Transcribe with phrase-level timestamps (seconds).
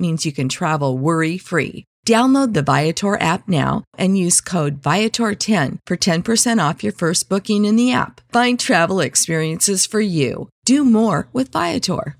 [0.00, 1.84] means you can travel worry free.
[2.06, 7.64] Download the Viator app now and use code Viator10 for 10% off your first booking
[7.66, 8.20] in the app.
[8.32, 10.48] Find travel experiences for you.
[10.64, 12.16] Do more with Viator.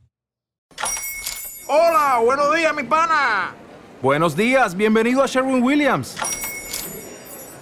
[1.66, 3.54] Hola, buenos días, mi pana.
[4.02, 6.16] Buenos días, bienvenido a Sherwin Williams.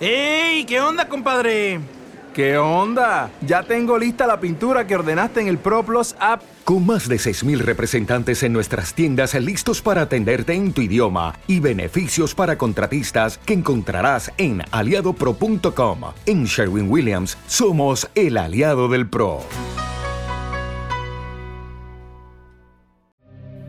[0.01, 0.65] ¡Ey!
[0.65, 1.81] ¿Qué onda, compadre?
[2.39, 3.33] ¿Qué onda?
[3.45, 6.41] Ya tengo lista la pintura que ordenaste en el ProPlus app.
[6.63, 11.59] Con más de 6.000 representantes en nuestras tiendas listos para atenderte en tu idioma y
[11.59, 15.99] beneficios para contratistas que encontrarás en aliadopro.com.
[16.27, 19.41] En Sherwin Williams somos el aliado del PRO.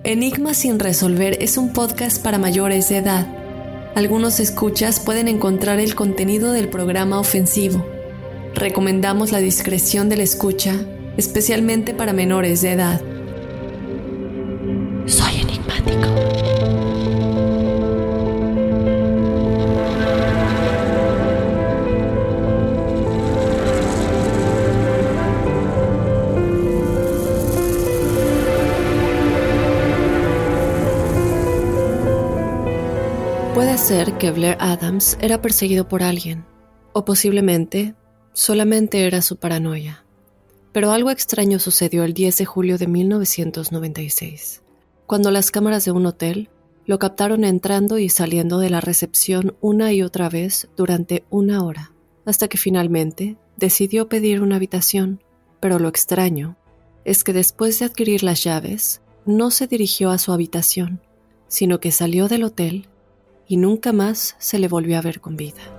[0.03, 3.27] Enigma sin resolver es un podcast para mayores de edad.
[3.95, 7.83] Algunos escuchas pueden encontrar el contenido del programa ofensivo.
[8.55, 10.75] Recomendamos la discreción de la escucha,
[11.17, 13.01] especialmente para menores de edad.
[15.05, 16.07] Soy enigmático.
[33.53, 36.45] Puede ser que Blair Adams era perseguido por alguien,
[36.93, 37.95] o posiblemente
[38.33, 40.03] solamente era su paranoia.
[40.71, 44.61] Pero algo extraño sucedió el 10 de julio de 1996,
[45.07, 46.49] cuando las cámaras de un hotel
[46.85, 51.91] lo captaron entrando y saliendo de la recepción una y otra vez durante una hora,
[52.25, 55.21] hasta que finalmente decidió pedir una habitación.
[55.59, 56.57] Pero lo extraño
[57.05, 61.01] es que después de adquirir las llaves, no se dirigió a su habitación,
[61.47, 62.87] sino que salió del hotel
[63.47, 65.78] y nunca más se le volvió a ver con vida.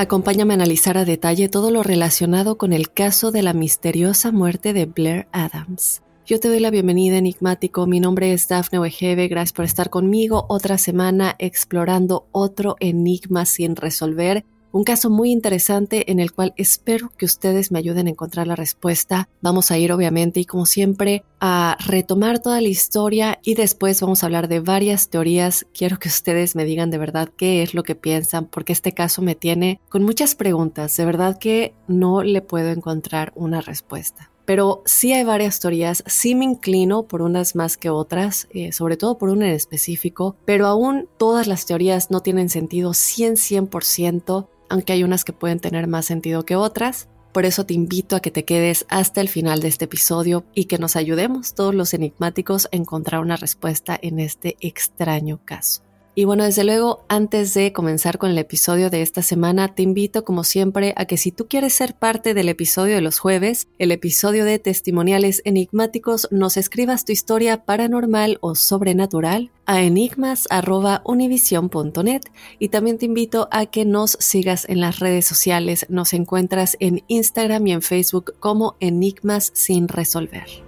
[0.00, 4.72] Acompáñame a analizar a detalle todo lo relacionado con el caso de la misteriosa muerte
[4.72, 6.02] de Blair Adams.
[6.24, 7.84] Yo te doy la bienvenida, enigmático.
[7.88, 9.26] Mi nombre es Dafne Wegebe.
[9.26, 14.44] Gracias por estar conmigo otra semana explorando otro enigma sin resolver.
[14.70, 18.56] Un caso muy interesante en el cual espero que ustedes me ayuden a encontrar la
[18.56, 19.28] respuesta.
[19.40, 24.22] Vamos a ir obviamente y como siempre a retomar toda la historia y después vamos
[24.22, 25.66] a hablar de varias teorías.
[25.72, 29.22] Quiero que ustedes me digan de verdad qué es lo que piensan porque este caso
[29.22, 30.94] me tiene con muchas preguntas.
[30.96, 36.34] De verdad que no le puedo encontrar una respuesta pero sí hay varias teorías, sí
[36.34, 40.66] me inclino por unas más que otras, eh, sobre todo por una en específico, pero
[40.66, 45.86] aún todas las teorías no tienen sentido 100, 100%, aunque hay unas que pueden tener
[45.86, 47.08] más sentido que otras.
[47.32, 50.64] Por eso te invito a que te quedes hasta el final de este episodio y
[50.64, 55.87] que nos ayudemos todos los enigmáticos a encontrar una respuesta en este extraño caso.
[56.18, 60.24] Y bueno, desde luego, antes de comenzar con el episodio de esta semana, te invito
[60.24, 63.92] como siempre a que si tú quieres ser parte del episodio de los jueves, el
[63.92, 72.22] episodio de testimoniales enigmáticos, nos escribas tu historia paranormal o sobrenatural a enigmas.univision.net
[72.58, 75.86] y también te invito a que nos sigas en las redes sociales.
[75.88, 80.67] Nos encuentras en Instagram y en Facebook como Enigmas sin resolver.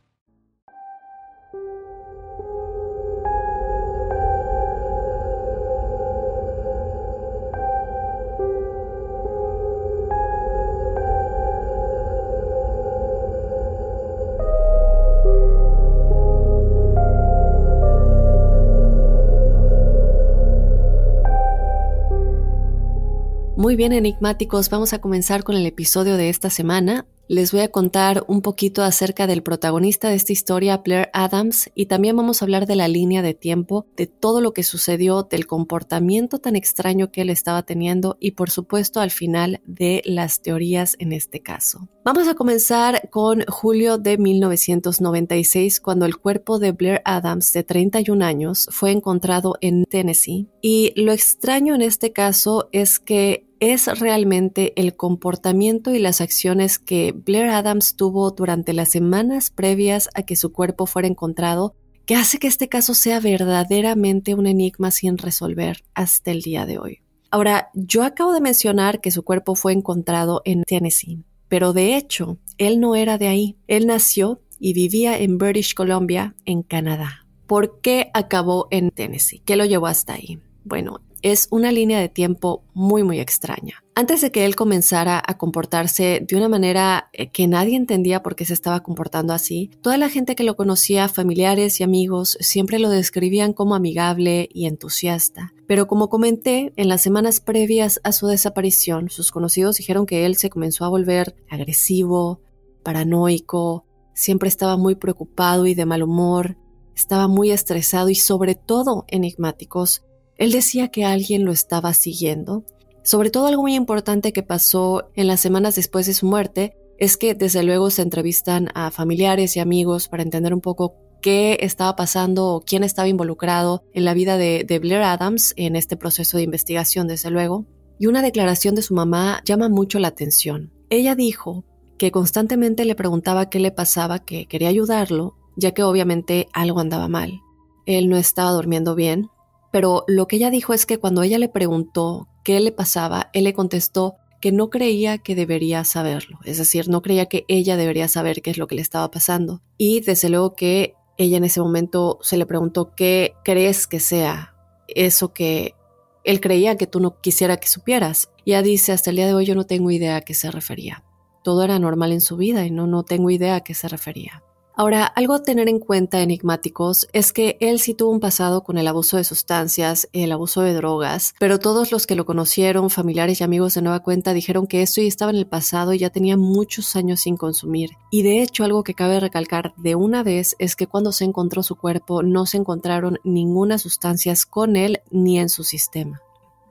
[23.61, 27.05] Muy bien, enigmáticos, vamos a comenzar con el episodio de esta semana.
[27.27, 31.85] Les voy a contar un poquito acerca del protagonista de esta historia, Blair Adams, y
[31.85, 35.45] también vamos a hablar de la línea de tiempo, de todo lo que sucedió, del
[35.45, 40.95] comportamiento tan extraño que él estaba teniendo y por supuesto al final de las teorías
[40.97, 41.87] en este caso.
[42.03, 48.25] Vamos a comenzar con julio de 1996, cuando el cuerpo de Blair Adams, de 31
[48.25, 50.47] años, fue encontrado en Tennessee.
[50.63, 56.79] Y lo extraño en este caso es que es realmente el comportamiento y las acciones
[56.79, 61.75] que Blair Adams tuvo durante las semanas previas a que su cuerpo fuera encontrado
[62.07, 66.79] que hace que este caso sea verdaderamente un enigma sin resolver hasta el día de
[66.79, 67.01] hoy.
[67.29, 72.39] Ahora, yo acabo de mencionar que su cuerpo fue encontrado en Tennessee, pero de hecho,
[72.57, 73.57] él no era de ahí.
[73.67, 77.27] Él nació y vivía en British Columbia, en Canadá.
[77.45, 79.43] ¿Por qué acabó en Tennessee?
[79.45, 80.39] ¿Qué lo llevó hasta ahí?
[80.63, 83.83] Bueno, es una línea de tiempo muy muy extraña.
[83.93, 88.35] Antes de que él comenzara a comportarse de una manera eh, que nadie entendía por
[88.35, 92.79] qué se estaba comportando así, toda la gente que lo conocía, familiares y amigos, siempre
[92.79, 95.53] lo describían como amigable y entusiasta.
[95.67, 100.35] Pero como comenté, en las semanas previas a su desaparición, sus conocidos dijeron que él
[100.37, 102.41] se comenzó a volver agresivo,
[102.83, 106.57] paranoico, siempre estaba muy preocupado y de mal humor,
[106.95, 110.03] estaba muy estresado y sobre todo enigmáticos
[110.41, 112.65] él decía que alguien lo estaba siguiendo.
[113.03, 117.15] Sobre todo algo muy importante que pasó en las semanas después de su muerte es
[117.15, 121.95] que desde luego se entrevistan a familiares y amigos para entender un poco qué estaba
[121.95, 126.43] pasando o quién estaba involucrado en la vida de, Blair Adams en este proceso de
[126.43, 127.67] investigación, desde luego.
[127.99, 130.73] Y una declaración de su mamá llama mucho la atención.
[130.89, 131.65] Ella dijo
[131.99, 137.07] que constantemente le preguntaba qué le pasaba, que quería ayudarlo, ya que obviamente algo andaba
[137.07, 137.41] mal.
[137.85, 139.29] Él no estaba durmiendo bien,
[139.71, 143.45] pero lo que ella dijo es que cuando ella le preguntó qué le pasaba, él
[143.45, 148.07] le contestó que no creía que debería saberlo, es decir, no creía que ella debería
[148.07, 149.61] saber qué es lo que le estaba pasando.
[149.77, 154.55] Y desde luego que ella en ese momento se le preguntó qué crees que sea
[154.87, 155.75] eso que
[156.23, 158.31] él creía que tú no quisiera que supieras.
[158.43, 160.51] Y ella dice, hasta el día de hoy yo no tengo idea a qué se
[160.51, 161.03] refería.
[161.43, 164.43] Todo era normal en su vida y no, no tengo idea a qué se refería.
[164.73, 168.77] Ahora, algo a tener en cuenta, enigmáticos, es que él sí tuvo un pasado con
[168.77, 173.41] el abuso de sustancias, el abuso de drogas, pero todos los que lo conocieron, familiares
[173.41, 176.09] y amigos de nueva cuenta, dijeron que esto ya estaba en el pasado y ya
[176.09, 177.91] tenía muchos años sin consumir.
[178.11, 181.63] Y de hecho, algo que cabe recalcar de una vez es que cuando se encontró
[181.63, 186.21] su cuerpo no se encontraron ninguna sustancias con él ni en su sistema.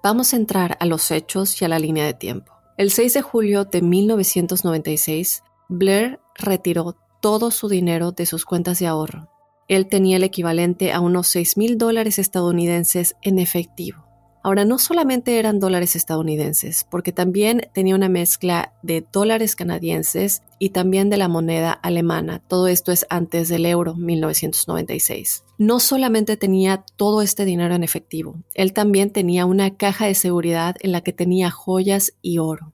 [0.03, 2.53] Vamos a entrar a los hechos y a la línea de tiempo.
[2.79, 8.87] El 6 de julio de 1996, Blair retiró todo su dinero de sus cuentas de
[8.87, 9.29] ahorro.
[9.69, 14.11] Él tenía el equivalente a unos 6 mil dólares estadounidenses en efectivo.
[14.43, 20.71] Ahora, no solamente eran dólares estadounidenses, porque también tenía una mezcla de dólares canadienses y
[20.71, 22.43] también de la moneda alemana.
[22.49, 25.45] Todo esto es antes del euro 1996.
[25.59, 30.77] No solamente tenía todo este dinero en efectivo, él también tenía una caja de seguridad
[30.81, 32.73] en la que tenía joyas y oro.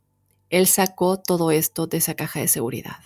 [0.50, 3.05] Él sacó todo esto de esa caja de seguridad.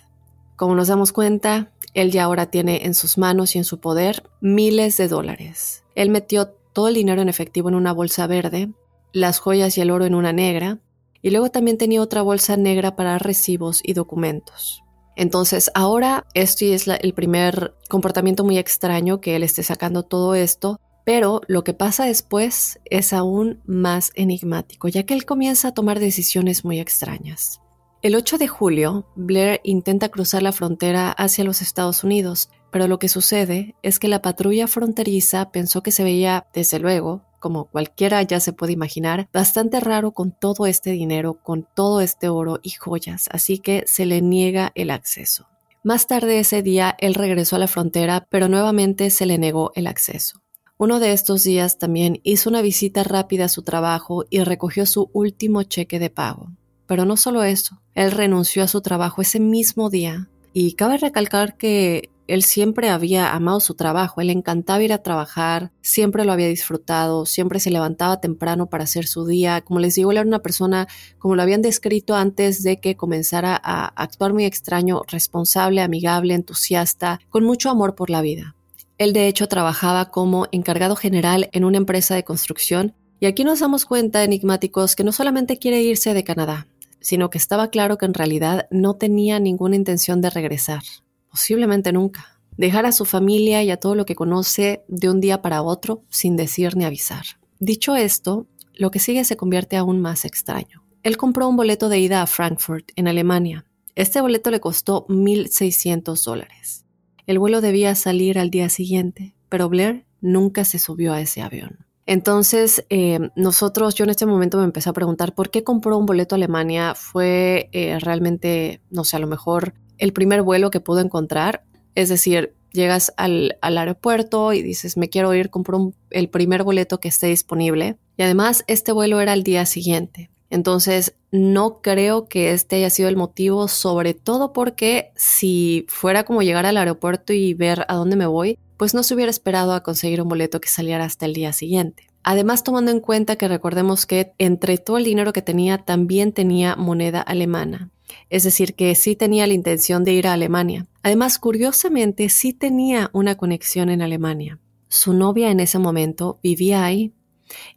[0.61, 4.29] Como nos damos cuenta, él ya ahora tiene en sus manos y en su poder
[4.41, 5.83] miles de dólares.
[5.95, 8.69] Él metió todo el dinero en efectivo en una bolsa verde,
[9.11, 10.77] las joyas y el oro en una negra,
[11.23, 14.83] y luego también tenía otra bolsa negra para recibos y documentos.
[15.15, 20.79] Entonces ahora este es el primer comportamiento muy extraño que él esté sacando todo esto,
[21.05, 25.99] pero lo que pasa después es aún más enigmático, ya que él comienza a tomar
[25.99, 27.60] decisiones muy extrañas.
[28.03, 32.97] El 8 de julio, Blair intenta cruzar la frontera hacia los Estados Unidos, pero lo
[32.97, 38.23] que sucede es que la patrulla fronteriza pensó que se veía, desde luego, como cualquiera
[38.23, 42.71] ya se puede imaginar, bastante raro con todo este dinero, con todo este oro y
[42.71, 45.47] joyas, así que se le niega el acceso.
[45.83, 49.85] Más tarde ese día, él regresó a la frontera, pero nuevamente se le negó el
[49.85, 50.41] acceso.
[50.79, 55.11] Uno de estos días también hizo una visita rápida a su trabajo y recogió su
[55.13, 56.49] último cheque de pago.
[56.91, 60.27] Pero no solo eso, él renunció a su trabajo ese mismo día.
[60.51, 65.71] Y cabe recalcar que él siempre había amado su trabajo, él encantaba ir a trabajar,
[65.79, 69.61] siempre lo había disfrutado, siempre se levantaba temprano para hacer su día.
[69.61, 73.57] Como les digo, él era una persona, como lo habían descrito antes de que comenzara
[73.63, 78.57] a actuar muy extraño, responsable, amigable, entusiasta, con mucho amor por la vida.
[78.97, 83.59] Él de hecho trabajaba como encargado general en una empresa de construcción y aquí nos
[83.59, 86.67] damos cuenta, enigmáticos, que no solamente quiere irse de Canadá,
[87.01, 90.83] sino que estaba claro que en realidad no tenía ninguna intención de regresar
[91.31, 92.39] posiblemente nunca.
[92.57, 96.03] Dejar a su familia y a todo lo que conoce de un día para otro
[96.09, 97.23] sin decir ni avisar.
[97.59, 100.83] Dicho esto, lo que sigue se convierte aún más extraño.
[101.01, 103.65] Él compró un boleto de ida a Frankfurt, en Alemania.
[103.95, 106.85] Este boleto le costó 1.600 dólares.
[107.25, 111.85] El vuelo debía salir al día siguiente, pero Blair nunca se subió a ese avión.
[112.05, 116.05] Entonces, eh, nosotros, yo en este momento me empecé a preguntar por qué compró un
[116.05, 116.95] boleto a Alemania.
[116.95, 121.63] Fue eh, realmente, no sé, a lo mejor el primer vuelo que pudo encontrar.
[121.93, 127.09] Es decir, llegas al, aeropuerto y dices, me quiero ir, compro el primer boleto que
[127.09, 127.97] esté disponible.
[128.17, 130.31] Y además, este vuelo era el día siguiente.
[130.51, 136.43] Entonces, no creo que este haya sido el motivo, sobre todo porque si fuera como
[136.43, 139.81] llegar al aeropuerto y ver a dónde me voy, pues no se hubiera esperado a
[139.81, 142.07] conseguir un boleto que saliera hasta el día siguiente.
[142.21, 146.75] Además, tomando en cuenta que recordemos que entre todo el dinero que tenía, también tenía
[146.75, 147.89] moneda alemana
[148.29, 150.87] es decir, que sí tenía la intención de ir a Alemania.
[151.03, 154.59] Además, curiosamente, sí tenía una conexión en Alemania.
[154.87, 157.13] Su novia en ese momento vivía ahí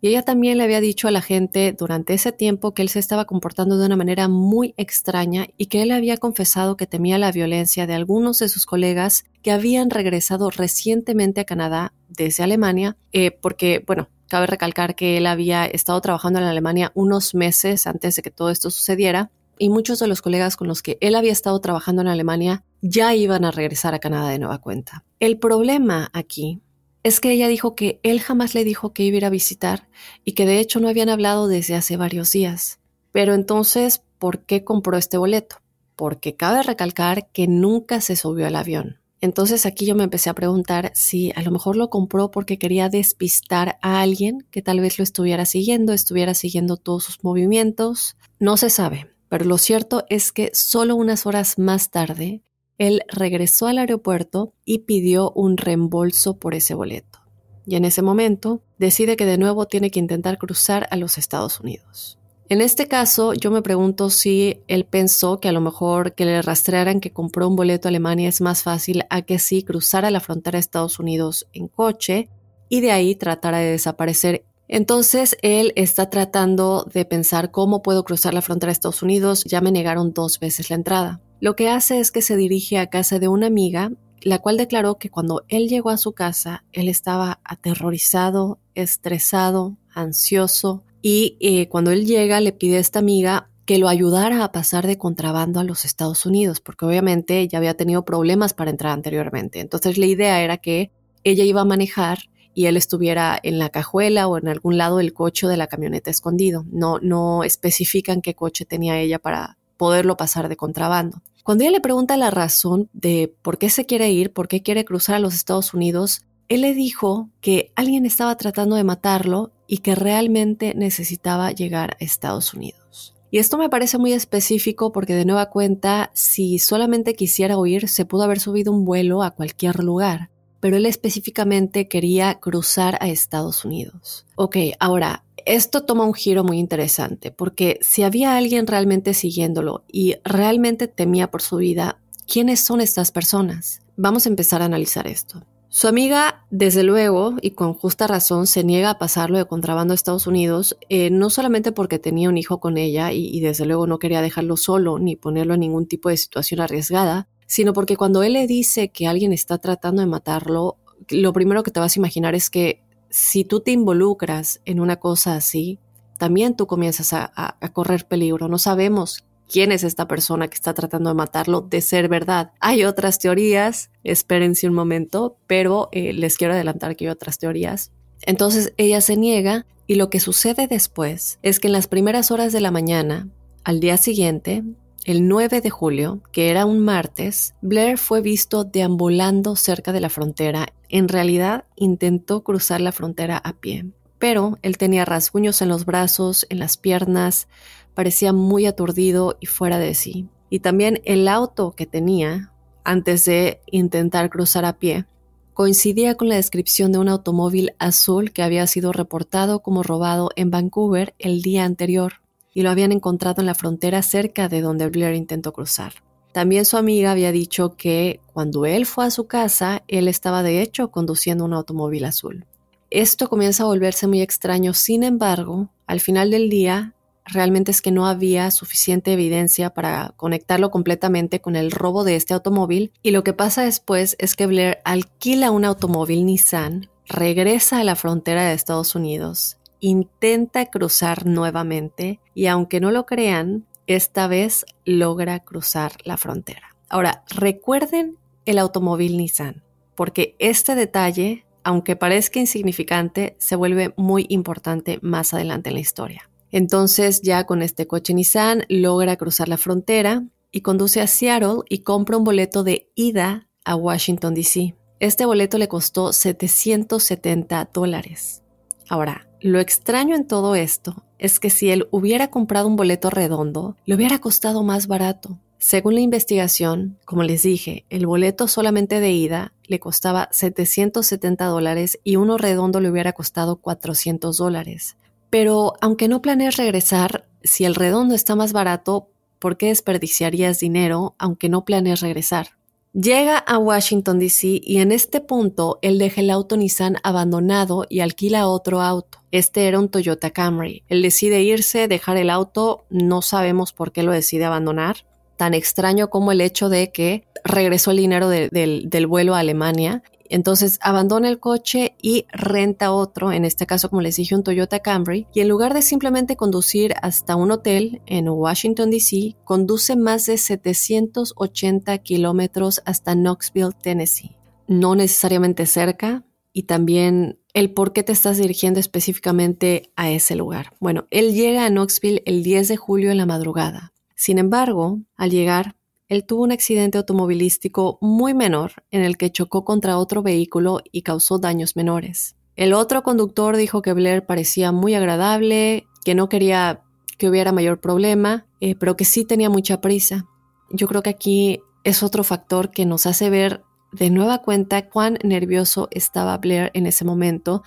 [0.01, 2.99] y ella también le había dicho a la gente durante ese tiempo que él se
[2.99, 7.33] estaba comportando de una manera muy extraña y que él había confesado que temía la
[7.33, 13.31] violencia de algunos de sus colegas que habían regresado recientemente a Canadá desde Alemania, eh,
[13.31, 18.23] porque, bueno, cabe recalcar que él había estado trabajando en Alemania unos meses antes de
[18.23, 21.61] que todo esto sucediera y muchos de los colegas con los que él había estado
[21.61, 25.05] trabajando en Alemania ya iban a regresar a Canadá de nueva cuenta.
[25.21, 26.61] El problema aquí
[27.05, 29.89] es que ella dijo que él jamás le dijo que iba a ir a visitar
[30.25, 32.81] y que de hecho no habían hablado desde hace varios días.
[33.13, 35.59] Pero entonces, ¿por qué compró este boleto?
[35.95, 38.99] Porque cabe recalcar que nunca se subió al avión.
[39.21, 42.89] Entonces aquí yo me empecé a preguntar si a lo mejor lo compró porque quería
[42.89, 48.17] despistar a alguien que tal vez lo estuviera siguiendo, estuviera siguiendo todos sus movimientos.
[48.39, 49.11] No se sabe.
[49.29, 52.43] Pero lo cierto es que solo unas horas más tarde,
[52.79, 57.21] él regresó al aeropuerto y pidió un reembolso por ese boleto.
[57.67, 61.61] Y en ese momento decide que de nuevo tiene que intentar cruzar a los Estados
[61.61, 62.19] Unidos.
[62.51, 66.43] En este caso, yo me pregunto si él pensó que a lo mejor que le
[66.43, 70.21] rastrearan que compró un boleto a Alemania es más fácil a que sí cruzara la
[70.21, 72.29] frontera de Estados Unidos en coche
[72.69, 78.33] y de ahí tratara de desaparecer entonces él está tratando de pensar cómo puedo cruzar
[78.35, 81.21] la frontera de Estados Unidos, ya me negaron dos veces la entrada.
[81.41, 84.99] Lo que hace es que se dirige a casa de una amiga, la cual declaró
[84.99, 91.91] que cuando él llegó a su casa, él estaba aterrorizado, estresado, ansioso, y eh, cuando
[91.91, 95.65] él llega le pide a esta amiga que lo ayudara a pasar de contrabando a
[95.65, 99.61] los Estados Unidos, porque obviamente ya había tenido problemas para entrar anteriormente.
[99.61, 100.91] Entonces la idea era que
[101.23, 102.19] ella iba a manejar
[102.55, 106.11] y él estuviera en la cajuela o en algún lado del coche de la camioneta
[106.11, 106.65] escondido.
[106.71, 111.21] No, no especifican qué coche tenía ella para poderlo pasar de contrabando.
[111.43, 114.87] Cuando ella le pregunta la razón de por qué se quiere ir, por qué quiere
[114.87, 119.79] cruzar a los Estados Unidos, él le dijo que alguien estaba tratando de matarlo y
[119.79, 123.15] que realmente necesitaba llegar a Estados Unidos.
[123.31, 128.07] Y esto me parece muy específico porque de nueva cuenta, si solamente quisiera huir, se
[128.07, 130.31] pudo haber subido un vuelo a cualquier lugar
[130.65, 134.25] pero él específicamente quería cruzar a Estados Unidos.
[134.35, 140.17] Ok, ahora, esto toma un giro muy interesante, porque si había alguien realmente siguiéndolo y
[140.25, 143.83] realmente temía por su vida, ¿quiénes son estas personas?
[143.97, 145.43] Vamos a empezar a analizar esto.
[145.69, 149.97] Su amiga, desde luego, y con justa razón, se niega a pasarlo de contrabando a
[149.97, 153.89] Estados Unidos, eh, no solamente porque tenía un hijo con ella y, y, desde luego
[153.89, 158.23] no quería dejarlo solo ni ponerlo en ningún tipo de situación arriesgada, sino porque cuando
[158.23, 160.77] él le dice que alguien está tratando de matarlo,
[161.09, 162.84] lo primero que te vas a imaginar es que
[163.15, 165.79] si tú te involucras en una cosa así,
[166.19, 168.49] también tú comienzas a, correr peligro.
[168.49, 172.51] No sabemos quién es esta persona que está tratando de matarlo de ser verdad.
[172.59, 177.93] Hay otras teorías, espérense un momento, pero eh, les quiero adelantar que hay otras teorías.
[178.23, 182.53] Entonces ella se niega y lo que sucede después es que en las primeras horas
[182.53, 183.29] de la mañana,
[183.63, 184.65] al día siguiente,
[185.05, 190.09] el 9 de julio, que era un martes, Blair fue visto deambulando cerca de la
[190.09, 190.69] frontera.
[190.89, 193.87] En realidad intentó cruzar la frontera a pie,
[194.19, 197.49] pero él tenía rasguños en los brazos, en las piernas,
[197.93, 200.29] parecía muy aturdido y fuera de sí.
[200.49, 205.05] Y también el auto que tenía antes de intentar cruzar a pie
[205.53, 210.51] coincidía con la descripción de un automóvil azul que había sido reportado como robado en
[210.51, 212.24] Vancouver el día anterior
[212.55, 215.93] y lo habían encontrado en la frontera cerca de donde Blair intentó cruzar.
[216.33, 220.63] También su amiga había dicho que cuando él fue a su casa, él estaba de
[220.63, 222.47] hecho conduciendo un automóvil azul.
[222.91, 226.95] Esto comienza a volverse muy extraño, sin embargo, al final del día,
[227.25, 232.35] realmente es que no había suficiente evidencia para conectarlo completamente con el robo de este
[232.35, 237.85] automóvil y lo que pasa después es que Blair alquila un automóvil Nissan, regresa a
[237.85, 244.65] la frontera de Estados Unidos, intenta cruzar nuevamente y aunque no lo crean, esta vez
[244.87, 246.75] logra cruzar la frontera.
[246.89, 249.63] Ahora, recuerden el automóvil Nissan,
[249.95, 256.31] porque este detalle, aunque parezca insignificante, se vuelve muy importante más adelante en la historia.
[256.51, 261.81] Entonces ya con este coche Nissan logra cruzar la frontera y conduce a Seattle y
[261.81, 264.75] compra un boleto de ida a Washington, D.C.
[264.99, 268.41] Este boleto le costó 770 dólares.
[268.89, 273.77] Ahora, lo extraño en todo esto es que si él hubiera comprado un boleto redondo,
[273.85, 275.39] le hubiera costado más barato.
[275.59, 282.01] Según la investigación, como les dije, el boleto solamente de ida le costaba 770 dólares
[282.05, 284.97] y uno redondo le hubiera costado 400 dólares.
[285.29, 289.11] Pero aunque no planees regresar, si el redondo está más barato,
[289.41, 292.57] ¿por qué desperdiciarías dinero aunque no planees regresar?
[292.95, 294.61] Llega a Washington, D.C.
[294.63, 299.19] y en este punto él deja el auto Nissan abandonado y alquila otro auto.
[299.33, 300.85] Este era un Toyota Camry.
[300.89, 305.09] Él decide irse, dejar el auto, no sabemos por qué lo decide abandonar.
[305.37, 310.79] Tan extraño como el hecho de que regresó el dinero del, vuelo a Alemania entonces
[310.83, 315.27] abandona el coche y renta otro, en este caso como les dije un Toyota Camry,
[315.35, 320.39] y en lugar de simplemente conducir hasta un hotel en Washington, D.C., conduce más de
[320.39, 324.37] 780 kilómetros hasta Knoxville, Tennessee.
[324.67, 330.73] No necesariamente cerca, y también el por qué te estás dirigiendo específicamente a ese lugar.
[330.81, 333.93] Bueno, él llega a Knoxville el 10 de julio en la madrugada.
[334.15, 335.75] Sin embargo, al llegar,
[336.23, 341.39] tuvo un accidente automovilístico muy menor en el que chocó contra otro vehículo y causó
[341.39, 342.37] daños menores.
[342.57, 346.83] El otro conductor dijo que Blair parecía muy agradable, que no quería
[347.19, 350.27] que hubiera mayor problema, eh, pero que sí tenía mucha prisa.
[350.71, 355.19] Yo creo que aquí es otro factor que nos hace ver de nueva cuenta cuán
[355.23, 357.63] nervioso estaba Blair en ese momento,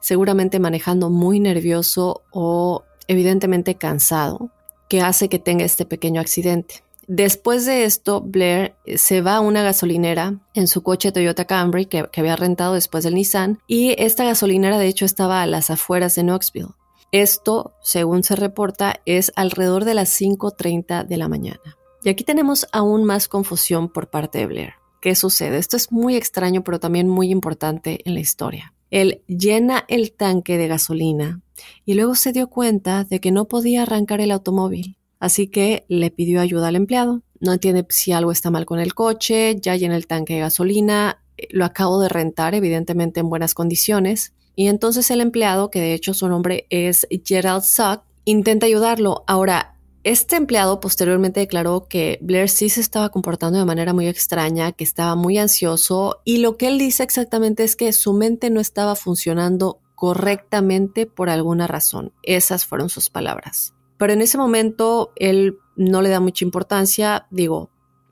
[0.00, 4.50] seguramente manejando muy nervioso o evidentemente cansado,
[4.88, 6.82] que hace que tenga este pequeño accidente.
[7.12, 11.86] Después de esto, Blair eh, se va a una gasolinera en su coche Toyota Camry
[11.86, 16.14] que, había rentado después del Nissan y esta gasolinera de hecho estaba a las afueras
[16.14, 16.76] de Knoxville.
[17.10, 21.76] Esto, según se reporta, es alrededor de las 5.30 de la mañana.
[22.04, 24.74] Y aquí tenemos aún más confusión por parte de Blair.
[25.02, 25.58] ¿Qué sucede?
[25.58, 28.72] Esto es muy extraño, pero también muy importante en la historia.
[28.92, 31.40] Él llena el tanque de gasolina
[31.84, 34.96] y luego se dio cuenta de que no podía arrancar el automóvil.
[35.20, 37.22] Así que le pidió ayuda al empleado.
[37.38, 41.22] No entiende si algo está mal con el coche, ya llena el tanque de gasolina,
[41.36, 44.32] eh, lo acabo de rentar, evidentemente en buenas condiciones.
[44.56, 49.24] Y entonces el empleado, que de hecho su nombre es Gerald Suck, intenta ayudarlo.
[49.26, 54.72] Ahora, este empleado posteriormente declaró que Blair sí se estaba comportando de manera muy extraña,
[54.72, 58.60] que estaba muy ansioso y lo que él dice exactamente es que su mente no
[58.60, 62.14] estaba funcionando correctamente por alguna razón.
[62.22, 63.74] Esas fueron sus palabras.
[64.00, 67.68] Pero en ese momento él no le da mucha importancia, digo,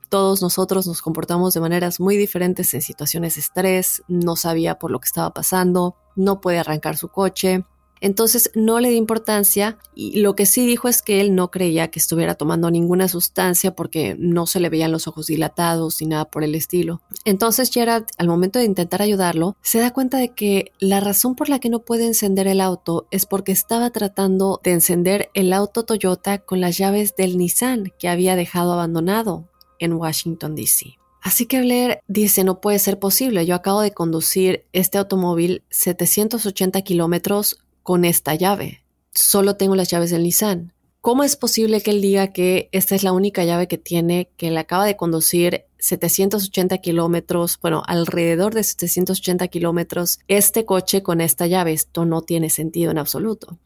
[0.07, 4.91] todos nosotros nos comportamos de maneras muy diferentes en situaciones de estrés, no sabía por
[4.91, 7.65] lo que estaba pasando, no puede arrancar su coche,
[8.01, 11.89] entonces no le di importancia y lo que sí dijo es que él no creía
[11.89, 16.25] que estuviera tomando ninguna sustancia porque no se le veían los ojos dilatados ni nada
[16.25, 17.01] por el estilo.
[17.25, 21.49] Entonces Gerard, al momento de intentar ayudarlo, se da cuenta de que la razón por
[21.49, 25.83] la que no puede encender el auto es porque estaba tratando de encender el auto
[25.83, 30.97] Toyota con las llaves del Nissan que había dejado abandonado en Washington, D.C.
[31.21, 36.81] Así que Blair dice, no puede ser posible, yo acabo de conducir este automóvil 780
[36.81, 37.59] kilómetros
[37.89, 38.83] con esta llave.
[39.15, 40.73] Solo tengo las llaves del Nissan.
[41.01, 44.51] ¿Cómo es posible que él diga que esta es la única llave que tiene, que
[44.51, 51.47] le acaba de conducir 780 kilómetros, bueno, alrededor de 780 kilómetros, este coche con esta
[51.47, 51.73] llave?
[51.73, 53.57] Esto no tiene sentido en absoluto.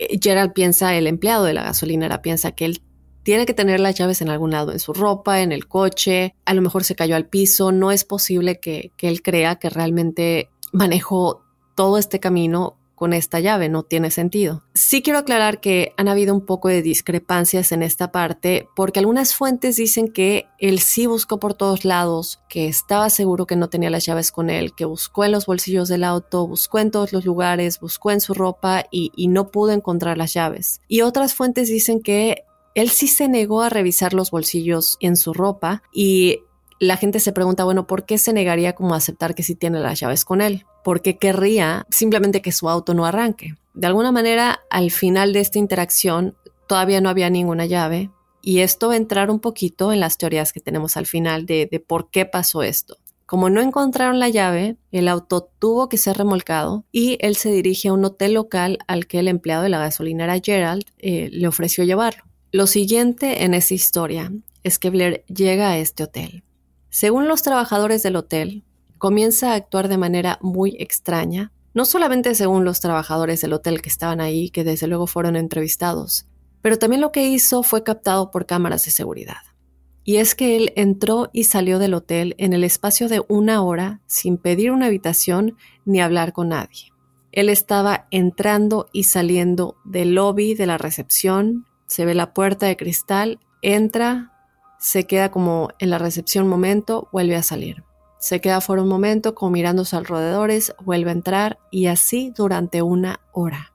[0.00, 2.82] Eh, Gerald piensa, el empleado de la gasolinera piensa que él
[3.22, 6.54] tiene que tener las llaves en algún lado, en su ropa, en el coche, a
[6.54, 10.50] lo mejor se cayó al piso, no es posible que, que él crea que realmente
[10.72, 11.44] manejó
[11.76, 14.64] todo este camino con esta llave, no tiene sentido.
[14.74, 19.34] Sí quiero aclarar que han habido un poco de discrepancias en esta parte porque algunas
[19.34, 23.88] fuentes dicen que él sí buscó por todos lados, que estaba seguro que no tenía
[23.88, 27.24] las llaves con él, que buscó en los bolsillos del auto, buscó en todos los
[27.24, 30.80] lugares, buscó en su ropa y, no pudo encontrar las llaves.
[30.88, 35.34] Y otras fuentes dicen que él sí se negó a revisar los bolsillos en su
[35.34, 36.40] ropa y
[36.80, 39.80] la gente se pregunta, bueno, ¿por qué se negaría como a aceptar que sí tiene
[39.80, 40.64] las llaves con él?
[40.84, 43.54] Porque querría simplemente que su auto no arranque.
[43.74, 46.36] De alguna manera, al final de esta interacción,
[46.66, 48.10] todavía no había ninguna llave
[48.42, 51.68] y esto va a entrar un poquito en las teorías que tenemos al final de,
[51.70, 52.96] de por qué pasó esto.
[53.26, 57.88] Como no encontraron la llave, el auto tuvo que ser remolcado y él se dirige
[57.88, 61.84] a un hotel local al que el empleado de la gasolinera Gerald eh, le ofreció
[61.84, 62.24] llevarlo.
[62.52, 66.42] Lo siguiente en esa historia es que Blair llega a este hotel.
[66.90, 68.64] Según los trabajadores del hotel,
[68.98, 73.88] comienza a actuar de manera muy extraña, no solamente según los trabajadores del hotel que
[73.88, 76.26] estaban ahí, que desde luego fueron entrevistados,
[76.62, 79.36] pero también lo que hizo fue captado por cámaras de seguridad.
[80.04, 84.00] Y es que él entró y salió del hotel en el espacio de una hora
[84.06, 86.92] sin pedir una habitación ni hablar con nadie.
[87.30, 92.76] Él estaba entrando y saliendo del lobby de la recepción, se ve la puerta de
[92.76, 94.32] cristal, entra,
[94.78, 97.84] se queda como en la recepción un momento, vuelve a salir.
[98.18, 102.82] Se queda por un momento como mirando sus alrededores, vuelve a entrar y así durante
[102.82, 103.72] una hora.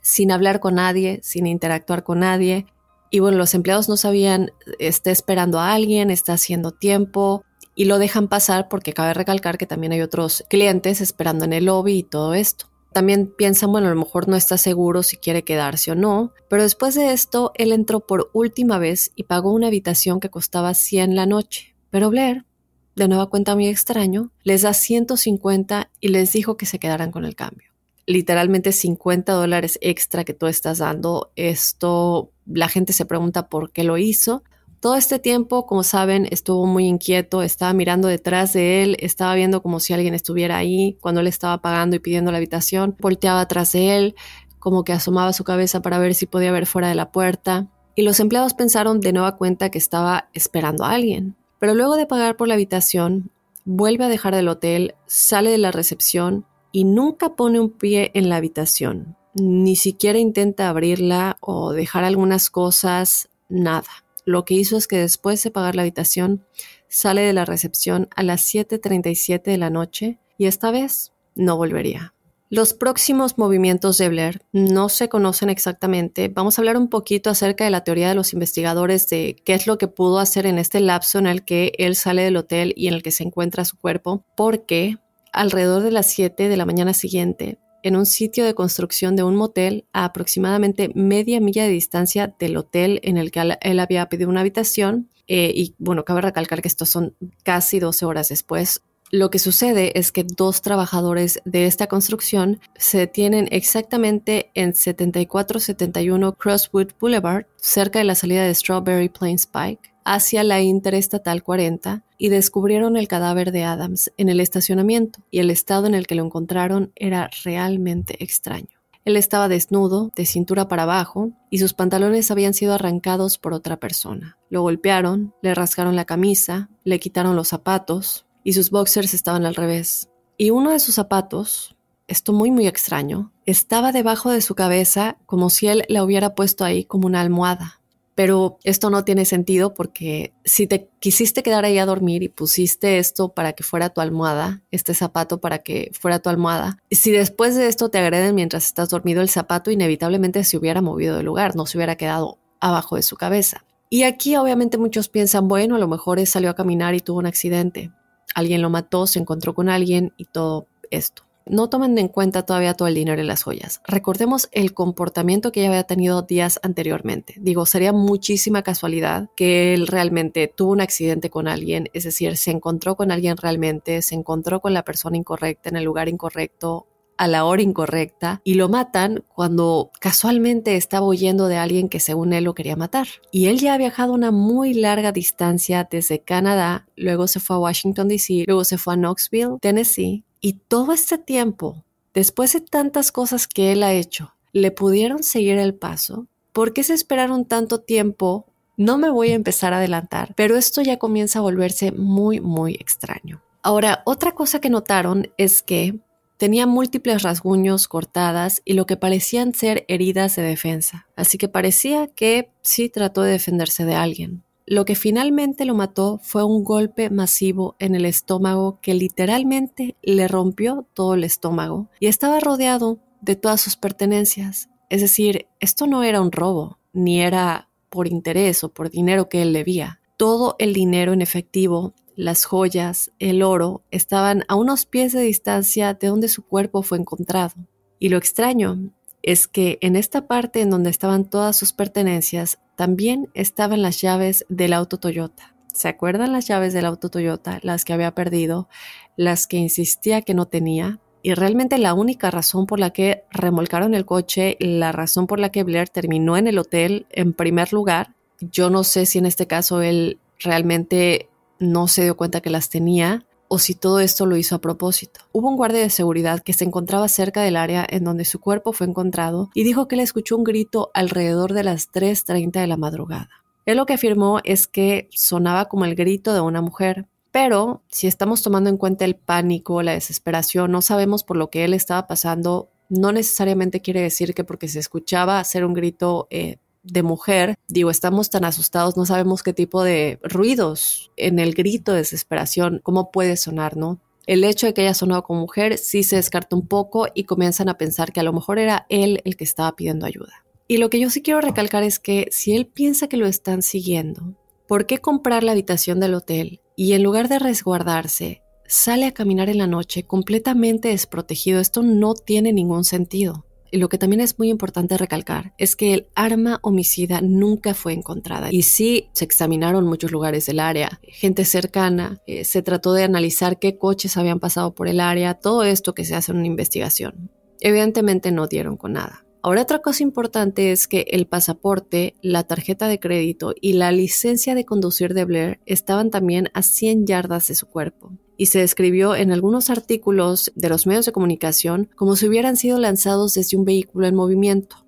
[0.00, 2.66] Sin hablar con nadie, sin interactuar con nadie.
[3.10, 7.44] Y bueno, los empleados no sabían, está esperando a alguien, está haciendo tiempo
[7.74, 11.66] y lo dejan pasar porque cabe recalcar que también hay otros clientes esperando en el
[11.66, 12.66] lobby y todo esto.
[12.96, 16.62] También piensan, bueno, a lo mejor no está seguro si quiere quedarse o no, pero
[16.62, 21.14] después de esto, él entró por última vez y pagó una habitación que costaba 100
[21.14, 21.76] la noche.
[21.90, 22.46] Pero Blair,
[22.94, 27.26] de nueva cuenta muy extraño, les da 150 y les dijo que se quedaran con
[27.26, 27.68] el cambio.
[28.06, 31.32] Literalmente 50 dólares extra que tú estás dando.
[31.36, 34.42] Esto, la gente se pregunta por qué lo hizo.
[34.80, 39.62] Todo este tiempo, como saben, estuvo muy inquieto, estaba mirando detrás de él, estaba viendo
[39.62, 43.72] como si alguien estuviera ahí cuando él estaba pagando y pidiendo la habitación, volteaba atrás
[43.72, 44.14] de él,
[44.58, 47.68] como que asomaba su cabeza para ver si podía ver fuera de la puerta.
[47.94, 51.36] Y los empleados pensaron de nueva cuenta que estaba esperando a alguien.
[51.58, 53.30] Pero luego de pagar por la habitación,
[53.64, 58.28] vuelve a dejar el hotel, sale de la recepción y nunca pone un pie en
[58.28, 59.16] la habitación.
[59.34, 64.05] Ni siquiera intenta abrirla o dejar algunas cosas, nada.
[64.26, 66.44] Lo que hizo es que después de pagar la habitación,
[66.88, 72.12] sale de la recepción a las 7.37 de la noche y esta vez no volvería.
[72.50, 76.28] Los próximos movimientos de Blair no se conocen exactamente.
[76.28, 79.68] Vamos a hablar un poquito acerca de la teoría de los investigadores de qué es
[79.68, 82.88] lo que pudo hacer en este lapso en el que él sale del hotel y
[82.88, 84.98] en el que se encuentra su cuerpo, porque
[85.32, 89.36] alrededor de las 7 de la mañana siguiente, en un sitio de construcción de un
[89.36, 94.28] motel a aproximadamente media milla de distancia del hotel en el que él había pedido
[94.28, 95.08] una habitación.
[95.28, 98.82] Eh, y bueno, cabe recalcar que estos son casi 12 horas después.
[99.12, 106.32] Lo que sucede es que dos trabajadores de esta construcción se detienen exactamente en 7471
[106.32, 112.28] Crosswood Boulevard, cerca de la salida de Strawberry Plains Pike, hacia la Interestatal 40 y
[112.28, 116.24] descubrieron el cadáver de Adams en el estacionamiento y el estado en el que lo
[116.24, 118.68] encontraron era realmente extraño.
[119.04, 123.78] Él estaba desnudo, de cintura para abajo, y sus pantalones habían sido arrancados por otra
[123.78, 124.38] persona.
[124.48, 129.54] Lo golpearon, le rasgaron la camisa, le quitaron los zapatos, y sus boxers estaban al
[129.54, 130.08] revés.
[130.38, 131.76] Y uno de sus zapatos,
[132.08, 136.64] esto muy muy extraño, estaba debajo de su cabeza como si él la hubiera puesto
[136.64, 137.75] ahí como una almohada.
[138.16, 142.98] Pero esto no tiene sentido porque si te quisiste quedar ahí a dormir y pusiste
[142.98, 147.54] esto para que fuera tu almohada, este zapato para que fuera tu almohada, si después
[147.56, 151.54] de esto te agreden mientras estás dormido, el zapato inevitablemente se hubiera movido del lugar,
[151.56, 153.66] no se hubiera quedado abajo de su cabeza.
[153.90, 157.26] Y aquí obviamente muchos piensan, bueno, a lo mejor salió a caminar y tuvo un
[157.26, 157.92] accidente,
[158.34, 162.74] alguien lo mató, se encontró con alguien y todo esto no tomen en cuenta todavía
[162.74, 163.80] todo el dinero y las joyas.
[163.86, 167.34] Recordemos el comportamiento que ella había tenido días anteriormente.
[167.38, 172.50] Digo, sería muchísima casualidad que él realmente tuvo un accidente con alguien, es decir, se
[172.50, 176.86] encontró con alguien realmente, se encontró con la persona incorrecta en el lugar incorrecto
[177.18, 182.32] a la hora incorrecta y lo matan cuando casualmente estaba huyendo de alguien que según
[182.32, 183.06] él lo quería matar.
[183.30, 187.60] Y él ya ha viajado una muy larga distancia desde Canadá, luego se fue a
[187.60, 191.82] Washington, D.C., luego se fue a Knoxville, Tennessee, y todo este tiempo,
[192.14, 196.28] después de tantas cosas que él ha hecho, le pudieron seguir el paso.
[196.52, 198.46] ¿Por qué se esperaron tanto tiempo?
[198.76, 202.74] No me voy a empezar a adelantar, pero esto ya comienza a volverse muy, muy
[202.74, 203.42] extraño.
[203.60, 205.98] Ahora, otra cosa que notaron es que
[206.36, 212.06] tenía múltiples rasguños cortadas y lo que parecían ser heridas de defensa, así que parecía
[212.06, 214.44] que sí trató de defenderse de alguien.
[214.66, 220.26] Lo que finalmente lo mató fue un golpe masivo en el estómago que literalmente le
[220.26, 224.68] rompió todo el estómago y estaba rodeado de todas sus pertenencias.
[224.90, 229.42] Es decir, esto no era un robo, ni era por interés o por dinero que
[229.42, 230.00] él debía.
[230.16, 235.94] Todo el dinero en efectivo las joyas, el oro, estaban a unos pies de distancia
[235.94, 237.54] de donde su cuerpo fue encontrado.
[237.98, 238.90] Y lo extraño
[239.22, 244.44] es que en esta parte en donde estaban todas sus pertenencias, también estaban las llaves
[244.48, 245.54] del auto Toyota.
[245.72, 248.68] ¿Se acuerdan las llaves del auto Toyota, las que había perdido,
[249.16, 251.00] las que insistía que no tenía?
[251.22, 255.50] Y realmente la única razón por la que remolcaron el coche, la razón por la
[255.50, 259.46] que Blair terminó en el hotel en primer lugar, yo no sé si en este
[259.46, 264.36] caso él realmente no se dio cuenta que las tenía o si todo esto lo
[264.36, 265.20] hizo a propósito.
[265.32, 268.72] Hubo un guardia de seguridad que se encontraba cerca del área en donde su cuerpo
[268.72, 272.76] fue encontrado y dijo que le escuchó un grito alrededor de las 3.30 de la
[272.76, 273.28] madrugada.
[273.64, 278.06] Él lo que afirmó es que sonaba como el grito de una mujer, pero si
[278.06, 282.06] estamos tomando en cuenta el pánico, la desesperación, no sabemos por lo que él estaba
[282.06, 287.54] pasando, no necesariamente quiere decir que porque se escuchaba hacer un grito eh, de mujer,
[287.68, 292.80] digo, estamos tan asustados, no sabemos qué tipo de ruidos en el grito de desesperación,
[292.82, 294.00] cómo puede sonar, ¿no?
[294.26, 297.68] El hecho de que haya sonado como mujer sí se descarta un poco y comienzan
[297.68, 300.44] a pensar que a lo mejor era él el que estaba pidiendo ayuda.
[300.68, 303.62] Y lo que yo sí quiero recalcar es que si él piensa que lo están
[303.62, 304.34] siguiendo,
[304.66, 309.48] ¿por qué comprar la habitación del hotel y en lugar de resguardarse, sale a caminar
[309.48, 311.60] en la noche completamente desprotegido?
[311.60, 313.45] Esto no tiene ningún sentido.
[313.76, 317.92] Y lo que también es muy importante recalcar es que el arma homicida nunca fue
[317.92, 318.48] encontrada.
[318.50, 323.58] Y sí se examinaron muchos lugares del área, gente cercana, eh, se trató de analizar
[323.58, 327.30] qué coches habían pasado por el área, todo esto que se hace en una investigación.
[327.60, 329.25] Evidentemente no dieron con nada.
[329.46, 334.56] Ahora otra cosa importante es que el pasaporte, la tarjeta de crédito y la licencia
[334.56, 339.14] de conducir de Blair estaban también a 100 yardas de su cuerpo y se describió
[339.14, 343.64] en algunos artículos de los medios de comunicación como si hubieran sido lanzados desde un
[343.64, 344.84] vehículo en movimiento.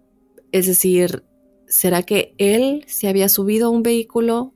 [0.51, 1.23] Es decir,
[1.69, 4.55] ¿será que él se había subido a un vehículo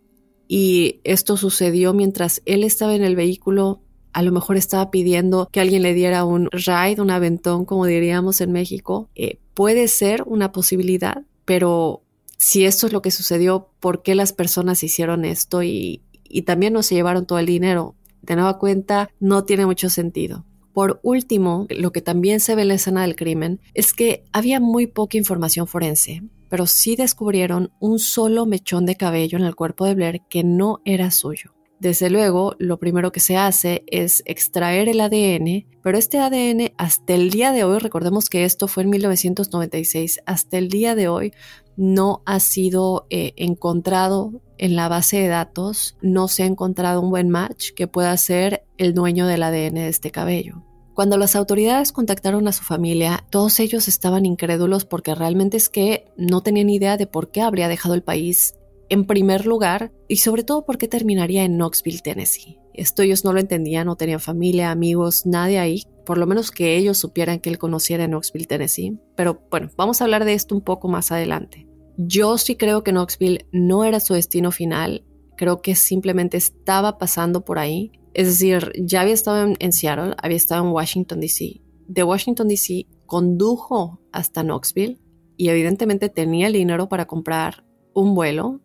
[0.48, 5.60] y esto sucedió mientras él estaba en el vehículo a lo mejor estaba pidiendo que
[5.60, 9.08] alguien le diera un ride, un aventón, como diríamos en México.
[9.14, 12.02] Eh, puede ser una posibilidad, pero
[12.36, 16.02] si esto es lo que sucedió, ¿por qué las personas hicieron esto y,
[16.46, 17.94] también no se llevaron todo el dinero?
[18.22, 20.44] De nueva cuenta, no tiene mucho sentido.
[20.72, 24.58] Por último, lo que también se ve en la escena del crimen es que había
[24.58, 29.84] muy poca información forense, pero sí descubrieron un solo mechón de cabello en el cuerpo
[29.84, 31.52] de Blair que no era suyo.
[31.82, 37.12] Desde luego, lo primero que se hace es extraer el ADN, pero este ADN hasta
[37.12, 41.32] el día de hoy, recordemos que esto fue en 1996, hasta el día de hoy
[41.76, 47.10] no ha sido eh, encontrado en la base de datos, no se ha encontrado un
[47.10, 50.62] buen match que pueda ser el dueño del ADN de este cabello.
[50.94, 56.04] Cuando las autoridades contactaron a su familia, todos ellos estaban incrédulos porque realmente es que
[56.16, 58.54] no tenían idea de por qué habría dejado el país
[58.88, 62.58] en primer lugar y sobre todo por qué terminaría en Knoxville, Tennessee.
[62.74, 66.76] Esto ellos no lo entendían, no tenían familia, amigos, nadie ahí, por lo menos que
[66.76, 68.98] ellos supieran que él conociera Knoxville, Tennessee.
[69.16, 71.66] Pero bueno, vamos a hablar de esto un poco más adelante.
[71.96, 75.04] Yo sí creo que Knoxville no era su destino final,
[75.36, 77.92] creo que simplemente estaba pasando por ahí.
[78.14, 81.60] Es decir, ya había estado en, Seattle, había estado en Washington, D.C.
[81.86, 82.86] De Washington, D.C.
[83.06, 84.98] condujo hasta Knoxville
[85.36, 87.64] y evidentemente tenía el dinero para comprar
[87.94, 88.60] un vuelo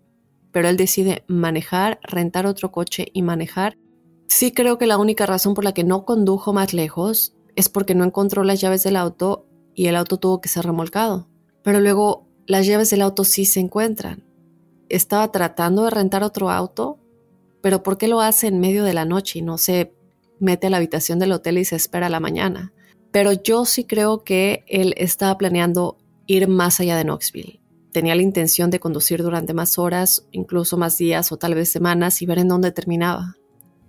[0.57, 3.77] pero él decide manejar, rentar otro coche y manejar.
[4.27, 7.93] Sí creo que la única razón por la que no condujo más lejos es porque
[7.93, 11.29] no encontró las llaves del auto y el auto tuvo que ser remolcado.
[11.61, 14.25] Pero luego las llaves del auto sí se encuentran.
[14.89, 16.97] Estaba tratando de rentar otro auto,
[17.61, 19.93] pero ¿por qué lo hace en medio de la noche y no se
[20.39, 22.73] mete a la habitación del hotel y se espera a la mañana?
[23.11, 28.21] Pero yo sí creo que él estaba planeando ir más allá de Knoxville tenía la
[28.21, 32.39] intención de conducir durante más horas, incluso más días o tal vez semanas y ver
[32.39, 33.35] en dónde terminaba.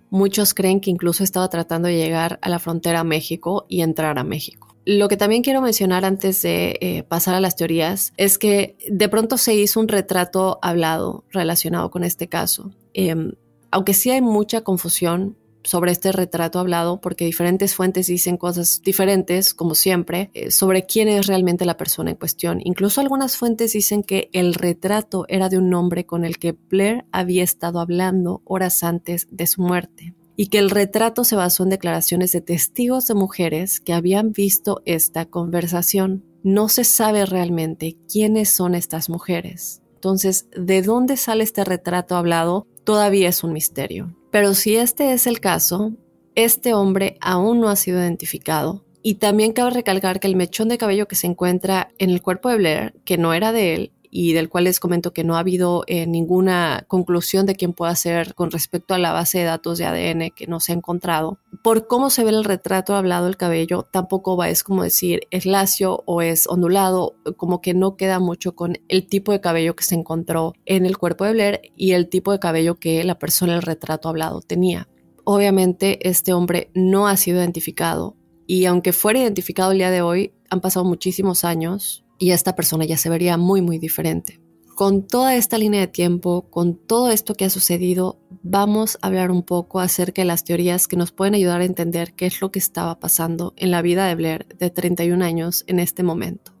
[0.09, 4.17] Muchos creen que incluso estaba tratando de llegar a la frontera a México y entrar
[4.17, 4.75] a México.
[4.85, 9.07] Lo que también quiero mencionar antes de eh, pasar a las teorías es que de
[9.07, 12.71] pronto se hizo un retrato hablado relacionado con este caso.
[12.93, 13.33] Em,
[13.69, 19.53] aunque sí hay mucha confusión sobre este retrato hablado, porque diferentes fuentes dicen cosas diferentes,
[19.53, 22.59] como siempre, eh, sobre quién es realmente la persona en cuestión.
[22.63, 27.05] Incluso algunas fuentes dicen que el retrato era de un hombre con el que Blair
[27.11, 31.69] había estado hablando horas antes de su muerte y que el retrato se basó en
[31.69, 36.23] declaraciones de testigos de mujeres que habían visto esta conversación.
[36.43, 39.81] No se sabe realmente quiénes son estas mujeres.
[39.95, 42.65] Entonces, ¿de dónde sale este retrato hablado?
[42.85, 44.15] Todavía es un misterio.
[44.31, 45.93] Pero si este es el caso,
[46.35, 48.85] este hombre aún no ha sido identificado.
[49.01, 52.49] Y también cabe recalcar que el mechón de cabello que se encuentra en el cuerpo
[52.49, 55.39] de Blair, que no era de él, y del cual les comento que no ha
[55.39, 59.77] habido eh, ninguna conclusión de quién pueda ser con respecto a la base de datos
[59.77, 61.39] de ADN que no se ha encontrado.
[61.63, 65.45] Por cómo se ve el retrato hablado del cabello, tampoco va, es como decir, es
[65.45, 69.83] lacio o es ondulado, como que no queda mucho con el tipo de cabello que
[69.83, 73.53] se encontró en el cuerpo de Blair y el tipo de cabello que la persona
[73.53, 74.87] en el retrato hablado tenía.
[75.23, 78.15] Obviamente este hombre no ha sido identificado
[78.47, 82.85] y aunque fuera identificado el día de hoy, han pasado muchísimos años, y esta persona
[82.85, 84.39] ya se vería muy, muy diferente.
[84.75, 89.31] Con toda esta línea de tiempo, con todo esto que ha sucedido, vamos a hablar
[89.31, 92.51] un poco acerca de las teorías que nos pueden ayudar a entender qué es lo
[92.51, 96.53] que estaba pasando en la vida de Blair de 31 años en este momento.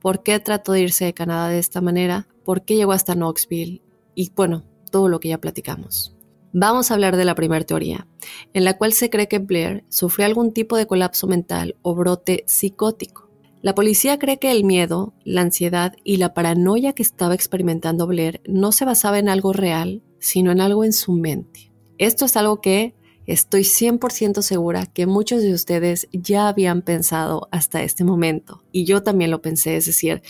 [0.00, 2.28] ¿Por qué trató de irse de Canadá de esta manera?
[2.44, 3.82] ¿Por qué llegó hasta Knoxville?
[4.14, 6.14] Y bueno, todo lo que ya platicamos.
[6.52, 8.06] Vamos a hablar de la primera teoría,
[8.52, 12.44] en la cual se cree que Blair sufrió algún tipo de colapso mental o brote
[12.46, 13.23] psicótico
[13.64, 18.42] la policía cree que el miedo, la ansiedad y la paranoia que estaba experimentando Blair
[18.46, 21.72] no se basaba en algo real, sino en algo en su mente.
[21.96, 27.82] Esto es algo que estoy 100% segura que muchos de ustedes ya habían pensado hasta
[27.82, 28.62] este momento.
[28.70, 30.20] Y yo también lo pensé, es decir,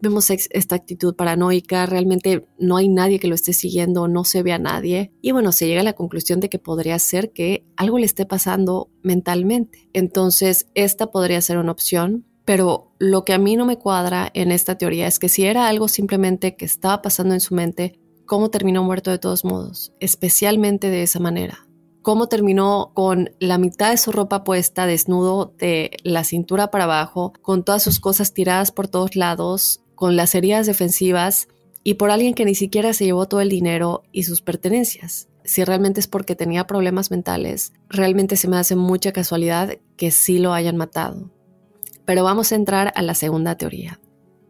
[0.00, 4.52] vemos esta actitud paranoica, realmente no hay nadie que lo esté siguiendo, no se ve
[4.52, 5.10] a nadie.
[5.20, 8.24] Y bueno, se llega a la conclusión de que podría ser que algo le esté
[8.24, 9.88] pasando mentalmente.
[9.92, 14.52] Entonces, esta podría ser una opción pero lo que a mí no me cuadra en
[14.52, 18.50] esta teoría es que si era algo simplemente que estaba pasando en su mente, ¿cómo
[18.50, 19.92] terminó muerto de todos modos?
[20.00, 21.66] Especialmente de esa manera.
[22.02, 27.32] ¿Cómo terminó con la mitad de su ropa puesta, desnudo de la cintura para abajo,
[27.40, 31.48] con todas sus cosas tiradas por todos lados, con las heridas defensivas
[31.82, 35.28] y por alguien que ni siquiera se llevó todo el dinero y sus pertenencias?
[35.44, 40.38] Si realmente es porque tenía problemas mentales, realmente se me hace mucha casualidad que sí
[40.38, 41.30] lo hayan matado.
[42.04, 44.00] Pero vamos a entrar a la segunda teoría,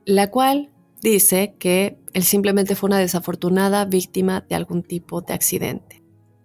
[0.05, 6.03] la cual dice que él simplemente fue una desafortunada víctima de algún tipo de accidente.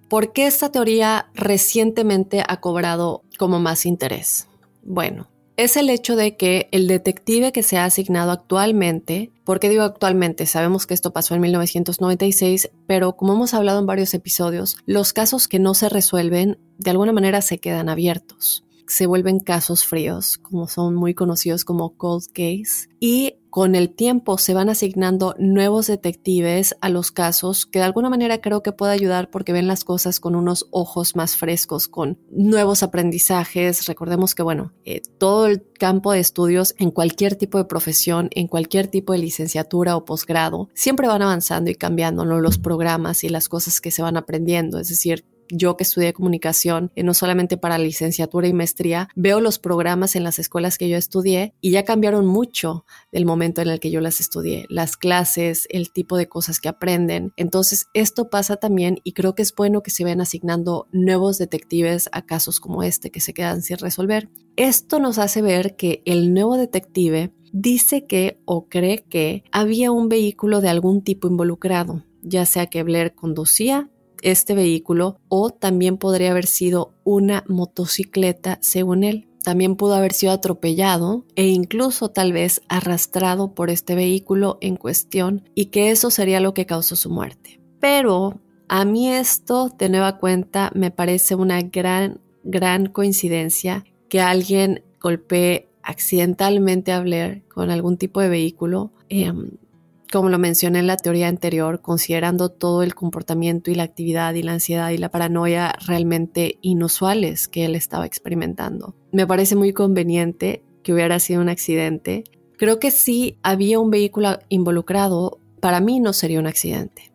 [0.10, 4.48] ¿Por qué esta teoría recientemente ha cobrado como más interés?
[4.84, 9.70] Bueno, es el hecho de que el detective que se ha asignado actualmente, ¿por qué
[9.70, 10.46] digo actualmente?
[10.46, 15.48] Sabemos que esto pasó en 1996, pero como hemos hablado en varios episodios, los casos
[15.48, 20.68] que no se resuelven de alguna manera se quedan abiertos se vuelven casos fríos, como
[20.68, 26.76] son muy conocidos como cold case, y con el tiempo se van asignando nuevos detectives
[26.82, 30.20] a los casos que de alguna manera creo que puede ayudar porque ven las cosas
[30.20, 33.88] con unos ojos más frescos, con nuevos aprendizajes.
[33.88, 38.48] Recordemos que, bueno, eh, todo el campo de estudios en cualquier tipo de profesión, en
[38.48, 43.50] cualquier tipo de licenciatura o posgrado, siempre van avanzando y cambiando los programas y las
[43.50, 44.80] cosas que se van aprendiendo.
[44.80, 49.60] Es decir, yo que estudié comunicación, eh, no solamente para licenciatura y maestría, veo los
[49.60, 53.80] programas en las escuelas que yo estudié y ya cambiaron mucho del momento en el
[53.80, 57.34] que yo las estudié, las clases, el tipo de cosas que aprenden.
[57.36, 62.10] Entonces, esto pasa también y creo que es bueno que se vayan asignando nuevos detectives
[62.12, 64.30] a casos como este que se quedan sin resolver.
[64.56, 70.10] Esto nos hace ver que el nuevo detective dice que o cree que había un
[70.10, 73.90] vehículo de algún tipo involucrado, ya sea que Blair conducía
[74.22, 79.28] este vehículo o también podría haber sido una motocicleta según él.
[79.44, 85.50] También pudo haber sido atropellado e incluso tal vez arrastrado por este vehículo en cuestión
[85.56, 87.60] y que eso sería lo que causó su muerte.
[87.80, 94.84] Pero a mí esto de nueva cuenta me parece una gran, gran coincidencia que alguien
[95.00, 98.92] golpee accidentalmente a Blair con algún tipo de vehículo.
[99.08, 99.52] Em,
[100.12, 104.44] como lo mencioné en la teoría anterior, considerando todo el comportamiento y la actividad y
[104.44, 108.96] la ansiedad y la paranoia realmente inusuales que él estaba experimentando.
[109.12, 112.24] Me parece muy conveniente que hubiera sido un accidente.
[112.58, 117.12] Creo que si había un vehículo involucrado, para mí no sería un accidente.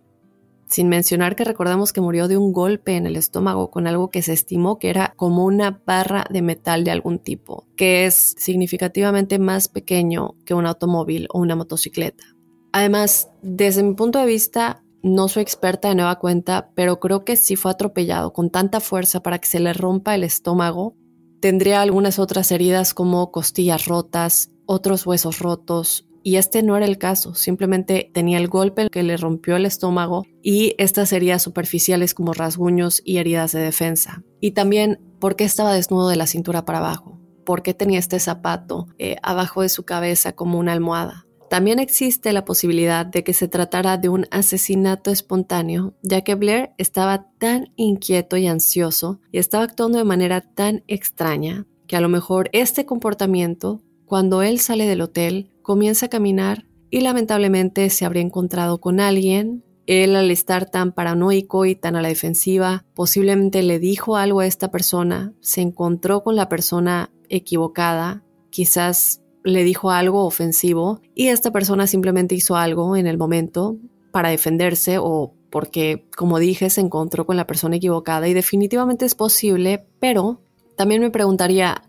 [0.66, 4.22] sin mencionar que recordamos que murió de un golpe en el estómago con algo que
[4.22, 9.38] se estimó que era como una barra de metal de algún tipo, que es significativamente
[9.38, 12.33] más pequeño que un automóvil o una motocicleta.
[12.74, 17.36] Además, desde mi punto de vista, no soy experta de nueva cuenta, pero creo que
[17.36, 20.96] si fue atropellado con tanta fuerza para que se le rompa el estómago.
[21.40, 26.98] Tendría algunas otras heridas como costillas rotas, otros huesos rotos, y este no era el
[26.98, 32.32] caso, simplemente tenía el golpe que le rompió el estómago y estas heridas superficiales como
[32.32, 34.24] rasguños y heridas de defensa.
[34.40, 37.20] Y también, ¿por qué estaba desnudo de la cintura para abajo?
[37.44, 41.23] ¿Por qué tenía este zapato eh, abajo de su cabeza como una almohada?
[41.54, 46.70] También existe la posibilidad de que se tratara de un asesinato espontáneo, ya que Blair
[46.78, 52.08] estaba tan inquieto y ansioso y estaba actuando de manera tan extraña que a lo
[52.08, 58.24] mejor este comportamiento, cuando él sale del hotel, comienza a caminar y lamentablemente se habría
[58.24, 59.62] encontrado con alguien.
[59.86, 64.46] Él al estar tan paranoico y tan a la defensiva, posiblemente le dijo algo a
[64.46, 71.52] esta persona, se encontró con la persona equivocada, quizás le dijo algo ofensivo y esta
[71.52, 73.76] persona simplemente hizo algo en el momento
[74.10, 79.14] para defenderse o porque, como dije, se encontró con la persona equivocada y definitivamente es
[79.14, 80.40] posible, pero
[80.76, 81.82] también me preguntaría,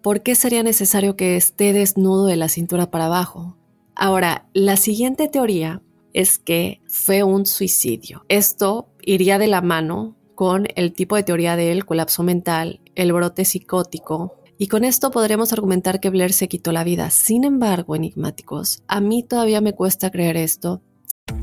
[0.00, 3.58] ¿por qué sería necesario que esté desnudo de la cintura para abajo?
[3.94, 5.82] Ahora, la siguiente teoría
[6.14, 8.24] es que fue un suicidio.
[8.28, 13.44] Esto iría de la mano con el tipo de teoría del colapso mental, el brote
[13.44, 17.08] psicótico, y con esto podremos argumentar que Blair se quitó la vida.
[17.08, 20.82] Sin embargo, enigmáticos, a mí todavía me cuesta creer esto.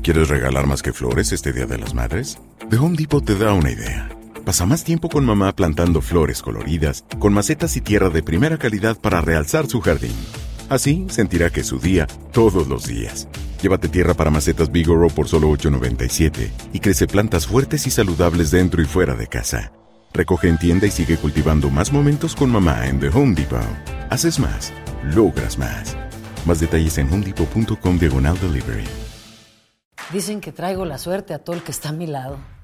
[0.04, 2.38] ¿Quieres regalar más que flores este Día de las Madres?
[2.70, 4.08] The Home Depot te da una idea.
[4.44, 8.96] Pasa más tiempo con mamá plantando flores coloridas, con macetas y tierra de primera calidad
[8.96, 10.14] para realzar su jardín.
[10.68, 13.26] Así sentirá que es su día todos los días.
[13.60, 18.80] Llévate tierra para macetas Bigoro por solo $8.97 y crece plantas fuertes y saludables dentro
[18.80, 19.72] y fuera de casa.
[20.12, 23.60] Recoge en tienda y sigue cultivando más momentos con mamá en The Home Depot.
[24.10, 24.72] Haces más,
[25.04, 25.96] logras más.
[26.46, 28.84] Más detalles en homedepot.com diagonal delivery.
[30.12, 32.38] Dicen que traigo la suerte a todo el que está a mi lado.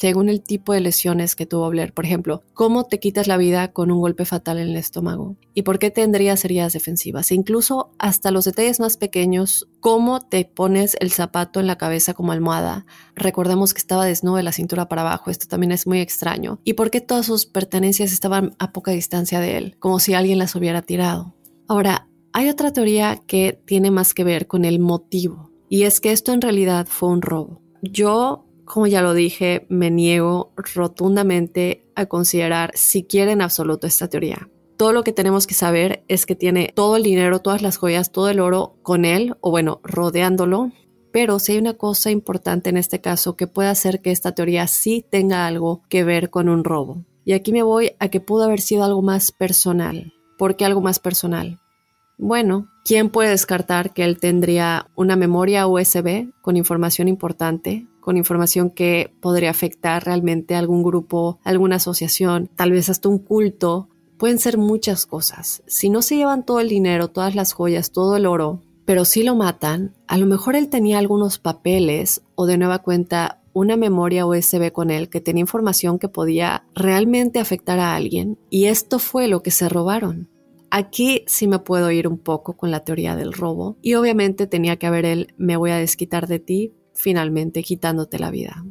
[0.00, 1.92] según el tipo de lesiones que tuvo Blair.
[1.92, 5.36] Por ejemplo, ¿cómo te quitas la vida con un golpe fatal en el estómago?
[5.52, 7.30] ¿Y por qué tendrías heridas defensivas?
[7.30, 12.14] E incluso hasta los detalles más pequeños, ¿cómo te pones el zapato en la cabeza
[12.14, 12.86] como almohada?
[13.14, 16.60] Recordemos que estaba desnudo de la cintura para abajo, esto también es muy extraño.
[16.64, 19.76] ¿Y por qué todas sus pertenencias estaban a poca distancia de él?
[19.80, 21.34] Como si alguien las hubiera tirado.
[21.68, 26.12] Ahora, hay otra teoría que tiene más que ver con el motivo, y es que
[26.12, 27.60] esto en realidad fue un robo.
[27.82, 34.48] Yo como ya lo dije, me niego rotundamente a considerar siquiera en absoluto esta teoría.
[34.76, 38.12] Todo lo que tenemos que saber es que tiene todo el dinero, todas las joyas,
[38.12, 40.70] todo el oro con él, o bueno, rodeándolo.
[41.10, 44.68] Pero si hay una cosa importante en este caso que puede hacer que esta teoría
[44.68, 47.04] sí tenga algo que ver con un robo.
[47.24, 50.12] Y aquí me voy a que pudo haber sido algo más personal.
[50.38, 51.58] ¿Por qué algo más personal?
[52.18, 58.70] Bueno, ¿quién puede descartar que él tendría una memoria USB con información importante con información
[58.70, 63.88] que podría afectar realmente a algún grupo, alguna asociación, tal vez hasta un culto.
[64.16, 65.62] Pueden ser muchas cosas.
[65.66, 69.22] Si no se llevan todo el dinero, todas las joyas, todo el oro, pero si
[69.22, 74.26] lo matan, a lo mejor él tenía algunos papeles o de nueva cuenta una memoria
[74.26, 79.28] USB con él que tenía información que podía realmente afectar a alguien y esto fue
[79.28, 80.28] lo que se robaron.
[80.70, 84.76] Aquí sí me puedo ir un poco con la teoría del robo y obviamente tenía
[84.76, 88.64] que haber él me voy a desquitar de ti finalmente quitándote la vida.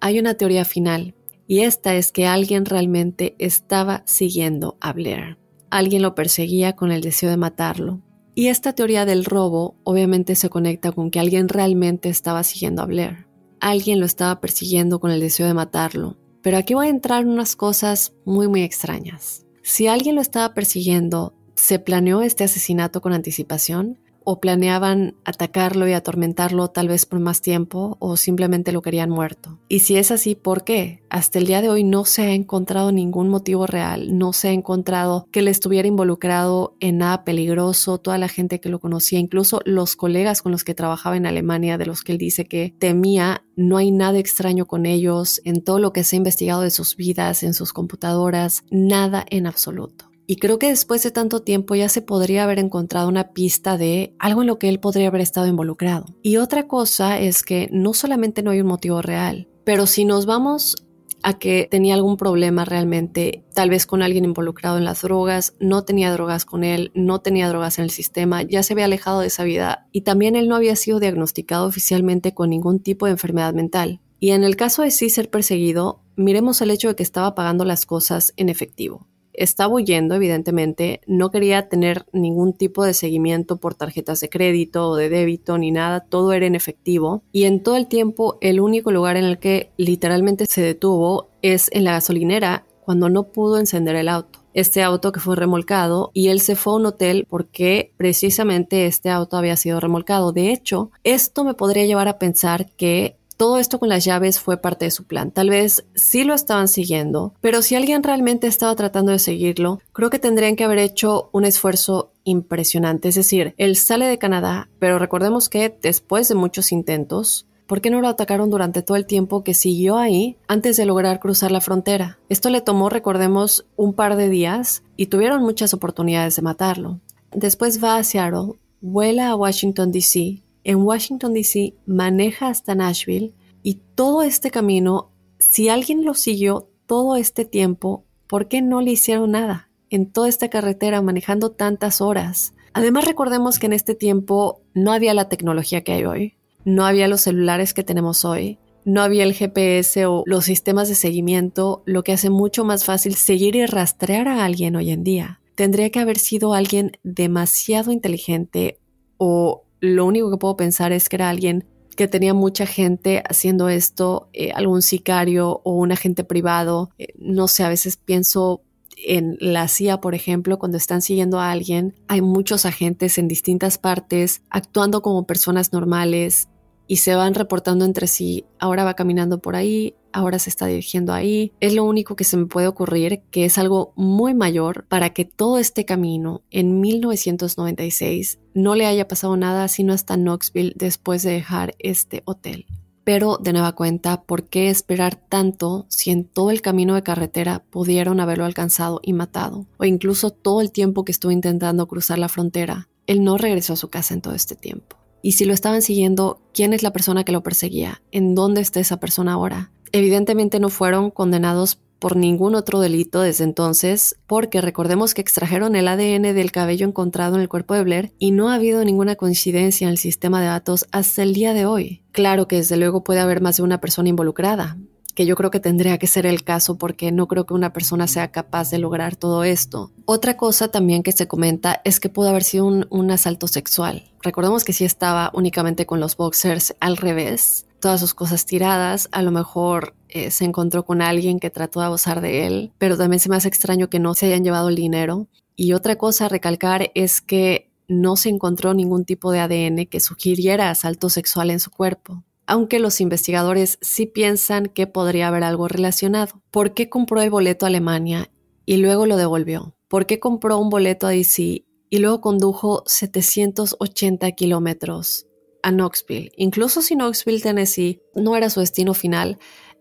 [0.00, 1.14] Hay una teoría final,
[1.46, 5.38] y esta es que alguien realmente estaba siguiendo a Blair.
[5.70, 8.00] Alguien lo perseguía con el deseo de matarlo.
[8.34, 12.86] Y esta teoría del robo obviamente se conecta con que alguien realmente estaba siguiendo a
[12.86, 13.26] Blair.
[13.60, 16.16] Alguien lo estaba persiguiendo con el deseo de matarlo.
[16.42, 19.46] Pero aquí voy a entrar en unas cosas muy muy extrañas.
[19.62, 23.98] Si alguien lo estaba persiguiendo, ¿se planeó este asesinato con anticipación?
[24.24, 29.58] O planeaban atacarlo y atormentarlo tal vez por más tiempo o simplemente lo querían muerto.
[29.68, 31.02] Y si es así, ¿por qué?
[31.10, 34.52] Hasta el día de hoy no se ha encontrado ningún motivo real, no se ha
[34.52, 39.60] encontrado que él estuviera involucrado en nada peligroso, toda la gente que lo conocía, incluso
[39.64, 43.44] los colegas con los que trabajaba en Alemania, de los que él dice que temía,
[43.56, 46.96] no hay nada extraño con ellos, en todo lo que se ha investigado de sus
[46.96, 50.13] vidas, en sus computadoras, nada en absoluto.
[50.26, 54.14] Y creo que después de tanto tiempo ya se podría haber encontrado una pista de
[54.18, 56.06] algo en lo que él podría haber estado involucrado.
[56.22, 60.24] Y otra cosa es que no solamente no hay un motivo real, pero si nos
[60.24, 60.76] vamos
[61.22, 65.82] a que tenía algún problema realmente, tal vez con alguien involucrado en las drogas, no
[65.84, 69.28] tenía drogas con él, no tenía drogas en el sistema, ya se había alejado de
[69.28, 73.54] esa vida y también él no había sido diagnosticado oficialmente con ningún tipo de enfermedad
[73.54, 74.00] mental.
[74.20, 77.64] Y en el caso de sí ser perseguido, miremos el hecho de que estaba pagando
[77.64, 83.74] las cosas en efectivo estaba huyendo, evidentemente, no quería tener ningún tipo de seguimiento por
[83.74, 87.22] tarjetas de crédito o de débito ni nada, todo era en efectivo.
[87.32, 91.68] Y en todo el tiempo, el único lugar en el que literalmente se detuvo es
[91.72, 96.28] en la gasolinera cuando no pudo encender el auto este auto que fue remolcado y
[96.28, 100.32] él se fue a un hotel porque precisamente este auto había sido remolcado.
[100.32, 104.56] De hecho, esto me podría llevar a pensar que todo esto con las llaves fue
[104.56, 105.30] parte de su plan.
[105.30, 110.10] Tal vez sí lo estaban siguiendo, pero si alguien realmente estaba tratando de seguirlo, creo
[110.10, 113.08] que tendrían que haber hecho un esfuerzo impresionante.
[113.08, 117.88] Es decir, él sale de Canadá, pero recordemos que después de muchos intentos, ¿Por qué
[117.88, 121.62] no lo atacaron durante todo el tiempo que siguió ahí antes de lograr cruzar la
[121.62, 122.18] frontera?
[122.28, 127.00] Esto le tomó, recordemos, un par de días y tuvieron muchas oportunidades de matarlo.
[127.32, 133.80] Después va a Seattle, vuela a Washington, D.C en Washington, D.C., maneja hasta Nashville y
[133.94, 139.32] todo este camino, si alguien lo siguió todo este tiempo, ¿por qué no le hicieron
[139.32, 142.54] nada en toda esta carretera manejando tantas horas?
[142.72, 146.34] Además, recordemos que en este tiempo no había la tecnología que hay hoy,
[146.64, 150.94] no había los celulares que tenemos hoy, no había el GPS o los sistemas de
[150.94, 155.40] seguimiento, lo que hace mucho más fácil seguir y rastrear a alguien hoy en día.
[155.54, 158.78] Tendría que haber sido alguien demasiado inteligente
[159.16, 161.66] o lo único que puedo pensar es que era alguien
[161.96, 166.90] que tenía mucha gente haciendo esto, eh, algún sicario o un agente privado.
[166.98, 168.62] Eh, no sé, a veces pienso
[168.96, 173.78] en la CIA, por ejemplo, cuando están siguiendo a alguien, hay muchos agentes en distintas
[173.78, 176.48] partes actuando como personas normales
[176.86, 178.44] y se van reportando entre sí.
[178.58, 181.52] Ahora va caminando por ahí, ahora se está dirigiendo ahí.
[181.60, 185.24] Es lo único que se me puede ocurrir, que es algo muy mayor para que
[185.26, 191.32] todo este camino en 1996 no le haya pasado nada sino hasta Knoxville después de
[191.32, 192.66] dejar este hotel.
[193.02, 197.62] Pero de nueva cuenta, ¿por qué esperar tanto si en todo el camino de carretera
[197.68, 199.66] pudieron haberlo alcanzado y matado?
[199.76, 203.76] O incluso todo el tiempo que estuvo intentando cruzar la frontera, él no regresó a
[203.76, 204.96] su casa en todo este tiempo.
[205.20, 208.02] Y si lo estaban siguiendo, ¿quién es la persona que lo perseguía?
[208.10, 209.70] ¿En dónde está esa persona ahora?
[209.92, 215.88] Evidentemente no fueron condenados por ningún otro delito desde entonces, porque recordemos que extrajeron el
[215.88, 219.86] ADN del cabello encontrado en el cuerpo de Blair y no ha habido ninguna coincidencia
[219.86, 222.02] en el sistema de datos hasta el día de hoy.
[222.12, 224.76] Claro que desde luego puede haber más de una persona involucrada,
[225.14, 228.06] que yo creo que tendría que ser el caso porque no creo que una persona
[228.06, 229.90] sea capaz de lograr todo esto.
[230.04, 234.10] Otra cosa también que se comenta es que pudo haber sido un, asalto sexual.
[234.22, 239.20] Recordemos que si estaba únicamente con los boxers al revés, todas sus cosas tiradas, a
[239.20, 243.20] lo mejor eh, se encontró con alguien que trató de abusar de él, pero también
[243.20, 245.28] se me hace extraño que no se hayan llevado el dinero.
[245.54, 250.00] Y otra cosa a recalcar es que no se encontró ningún tipo de ADN que
[250.00, 255.68] sugiriera asalto sexual en su cuerpo, aunque los investigadores sí piensan que podría haber algo
[255.68, 256.40] relacionado.
[256.50, 258.30] ¿Por qué compró el boleto a Alemania
[258.64, 259.76] y luego lo devolvió?
[259.88, 265.26] ¿Por qué compró un boleto a DC y luego condujo 780 kilómetros?
[265.64, 266.30] A Knoxville.
[266.36, 269.38] Incluso si Knoxville, Tennessee, no era su destino final,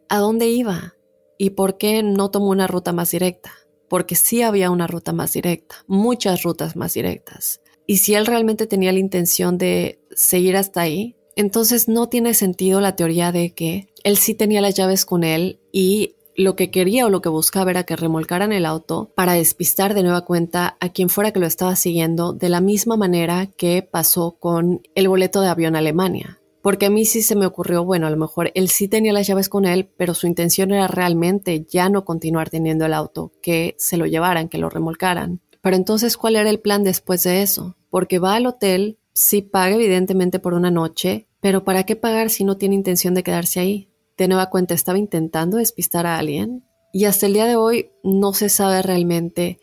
[0.08, 0.96] ¿a dónde iba?
[1.38, 3.52] ¿Y por qué no tomó una ruta más directa?
[3.90, 7.62] Porque sí había una ruta más directa, muchas rutas más directas.
[7.86, 12.80] Y si él realmente tenía la intención de seguir hasta ahí, entonces no tiene sentido
[12.80, 17.06] la teoría de que él sí tenía las llaves con él y lo que quería
[17.06, 20.90] o lo que buscaba era que remolcaran el auto para despistar de nueva cuenta a
[20.90, 25.42] quien fuera que lo estaba siguiendo de la misma manera que pasó con el boleto
[25.42, 26.40] de avión a Alemania.
[26.62, 29.28] Porque a mí sí se me ocurrió, bueno, a lo mejor él sí tenía las
[29.28, 33.76] llaves con él, pero su intención era realmente ya no continuar teniendo el auto, que
[33.78, 35.42] se lo llevaran, que lo remolcaran.
[35.62, 37.76] Pero entonces, ¿cuál era el plan después de eso?
[37.90, 42.46] Porque va al hotel, sí paga evidentemente por una noche, pero ¿para qué pagar si
[42.46, 43.90] no tiene intención de quedarse ahí?
[44.18, 48.34] De nueva cuenta estaba intentando despistar a alguien y hasta el día de hoy no
[48.34, 49.60] se sabe realmente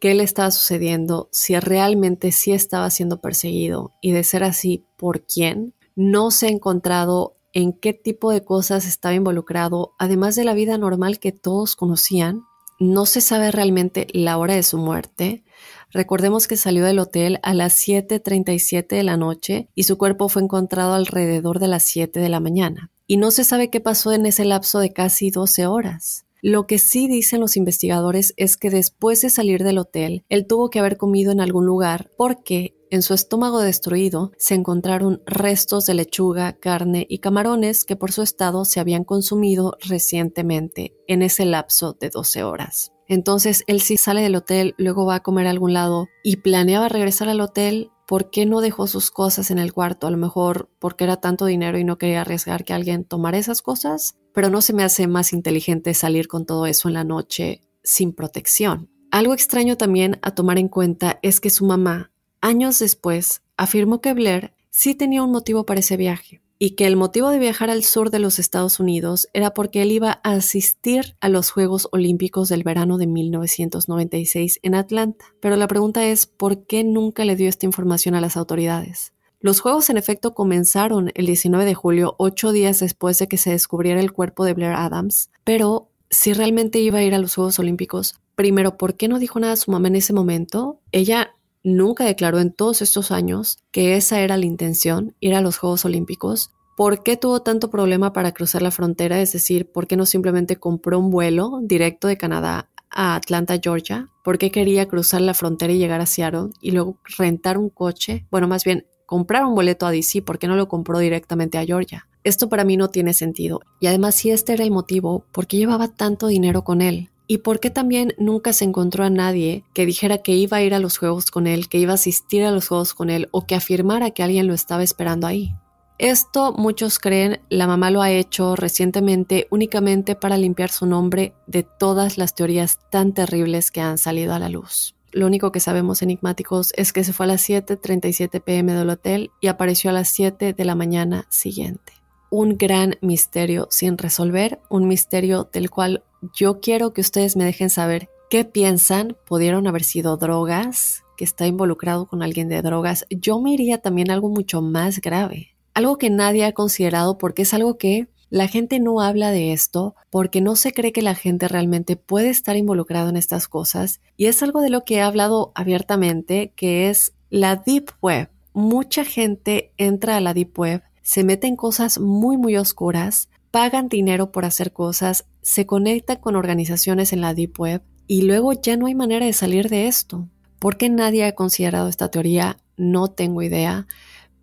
[0.00, 5.24] qué le estaba sucediendo, si realmente sí estaba siendo perseguido y de ser así, ¿por
[5.24, 5.74] quién?
[5.94, 10.76] No se ha encontrado en qué tipo de cosas estaba involucrado, además de la vida
[10.78, 12.42] normal que todos conocían.
[12.80, 15.44] No se sabe realmente la hora de su muerte.
[15.90, 20.42] Recordemos que salió del hotel a las 7.37 de la noche y su cuerpo fue
[20.42, 22.91] encontrado alrededor de las 7 de la mañana.
[23.06, 26.24] Y no se sabe qué pasó en ese lapso de casi 12 horas.
[26.44, 30.70] Lo que sí dicen los investigadores es que después de salir del hotel, él tuvo
[30.70, 35.94] que haber comido en algún lugar porque en su estómago destruido se encontraron restos de
[35.94, 41.96] lechuga, carne y camarones que por su estado se habían consumido recientemente en ese lapso
[41.98, 42.92] de 12 horas.
[43.08, 46.88] Entonces él sí sale del hotel, luego va a comer a algún lado y planeaba
[46.88, 47.90] regresar al hotel.
[48.12, 50.06] ¿Por qué no dejó sus cosas en el cuarto?
[50.06, 53.62] A lo mejor porque era tanto dinero y no quería arriesgar que alguien tomara esas
[53.62, 57.62] cosas, pero no se me hace más inteligente salir con todo eso en la noche
[57.82, 58.90] sin protección.
[59.10, 64.12] Algo extraño también a tomar en cuenta es que su mamá, años después, afirmó que
[64.12, 67.82] Blair sí tenía un motivo para ese viaje y que el motivo de viajar al
[67.82, 72.48] sur de los Estados Unidos era porque él iba a asistir a los Juegos Olímpicos
[72.48, 75.24] del verano de 1996 en Atlanta.
[75.40, 79.12] Pero la pregunta es, ¿por qué nunca le dio esta información a las autoridades?
[79.40, 83.50] Los Juegos en efecto comenzaron el 19 de julio, ocho días después de que se
[83.50, 87.58] descubriera el cuerpo de Blair Adams, pero si realmente iba a ir a los Juegos
[87.58, 90.78] Olímpicos, primero, ¿por qué no dijo nada a su mamá en ese momento?
[90.92, 91.34] Ella
[91.64, 95.84] nunca declaró en todos estos años que esa era la intención, ir a los Juegos
[95.84, 96.50] Olímpicos.
[96.76, 99.20] ¿Por qué tuvo tanto problema para cruzar la frontera?
[99.20, 104.08] Es decir, ¿por qué no simplemente compró un vuelo directo de Canadá a Atlanta, Georgia?
[104.24, 108.26] ¿Por qué quería cruzar la frontera y llegar a Seattle y luego rentar un coche?
[108.30, 111.64] Bueno, más bien comprar un boleto a DC, ¿por qué no lo compró directamente a
[111.64, 112.08] Georgia?
[112.24, 113.60] Esto para mí no tiene sentido.
[113.80, 117.10] Y además, si este era el motivo, ¿por qué llevaba tanto dinero con él?
[117.26, 120.74] ¿Y por qué también nunca se encontró a nadie que dijera que iba a ir
[120.74, 123.46] a los juegos con él, que iba a asistir a los juegos con él o
[123.46, 125.54] que afirmara que alguien lo estaba esperando ahí?
[125.98, 131.62] Esto muchos creen la mamá lo ha hecho recientemente únicamente para limpiar su nombre de
[131.62, 134.96] todas las teorías tan terribles que han salido a la luz.
[135.12, 139.30] Lo único que sabemos enigmáticos es que se fue a las 7.37 pm del hotel
[139.40, 142.01] y apareció a las 7 de la mañana siguiente.
[142.34, 146.02] Un gran misterio sin resolver, un misterio del cual
[146.32, 149.18] yo quiero que ustedes me dejen saber qué piensan.
[149.26, 151.04] ¿Pudieron haber sido drogas?
[151.18, 153.04] ¿Que está involucrado con alguien de drogas?
[153.10, 155.54] Yo me iría también a algo mucho más grave.
[155.74, 159.94] Algo que nadie ha considerado porque es algo que la gente no habla de esto
[160.08, 164.24] porque no se cree que la gente realmente puede estar involucrado en estas cosas y
[164.24, 168.30] es algo de lo que he hablado abiertamente que es la Deep Web.
[168.54, 173.88] Mucha gente entra a la Deep Web, se mete en cosas muy muy oscuras, pagan
[173.88, 178.76] dinero por hacer cosas, se conectan con organizaciones en la Deep Web y luego ya
[178.76, 180.28] no hay manera de salir de esto.
[180.58, 182.58] ¿Por qué nadie ha considerado esta teoría?
[182.76, 183.86] No tengo idea.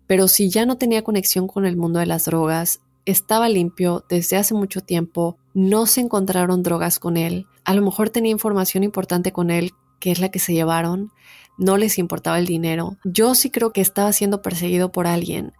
[0.06, 4.36] Pero si ya no tenía conexión con el mundo de las drogas, estaba limpio desde
[4.36, 9.32] hace mucho tiempo, no se encontraron drogas con él, a lo mejor tenía información importante
[9.32, 11.10] con él, que es la que se llevaron,
[11.58, 12.96] no les importaba el dinero.
[13.04, 15.52] Yo sí creo que estaba siendo perseguido por alguien,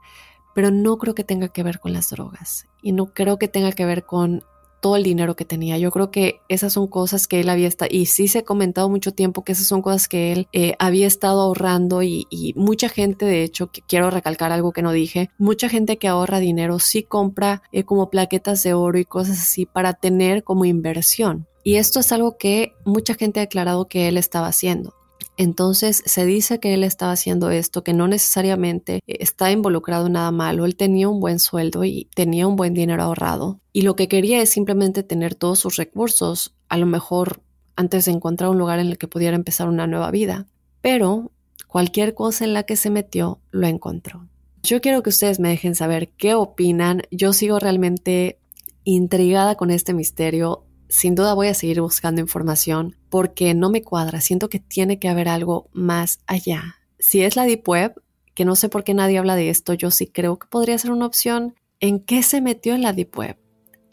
[0.55, 3.73] pero no creo que tenga que ver con las drogas y no creo que tenga
[3.73, 4.43] que ver con
[4.81, 5.79] todo el dinero que tenía.
[5.79, 8.89] Yo creo que esas son cosas que él había estado, y sí se ha comentado
[8.89, 12.27] mucho tiempo que esas son cosas que él eh, había estado ahorrando y,
[12.57, 16.41] mucha gente, de hecho, que quiero recalcar algo que no dije, mucha gente que ahorra
[16.41, 21.47] dinero sí compra eh, como plaquetas de oro y cosas así para tener como inversión.
[21.63, 24.95] Y esto es algo que mucha gente ha declarado que él estaba haciendo.
[25.41, 30.30] Entonces se dice que él estaba haciendo esto, que no necesariamente está involucrado en nada
[30.32, 34.07] malo, él tenía un buen sueldo y tenía un buen dinero ahorrado y lo que
[34.07, 37.41] quería es simplemente tener todos sus recursos, a lo mejor
[37.74, 40.47] antes de encontrar un lugar en el que pudiera empezar una nueva vida.
[40.82, 41.30] Pero
[41.68, 44.28] cualquier cosa en la que se metió lo encontró.
[44.62, 47.01] Yo quiero que ustedes me dejen saber qué opinan.
[47.11, 48.38] Yo sigo realmente
[48.84, 54.20] intrigada con este misterio sin duda voy a seguir buscando información porque no me cuadra,
[54.20, 56.76] siento que tiene que haber algo más allá.
[56.99, 57.95] Si es la Deep Web,
[58.34, 60.91] que no sé por qué nadie habla de esto, yo sí creo que podría ser
[60.91, 61.55] una opción.
[61.78, 63.38] ¿En qué se metió en la Deep Web?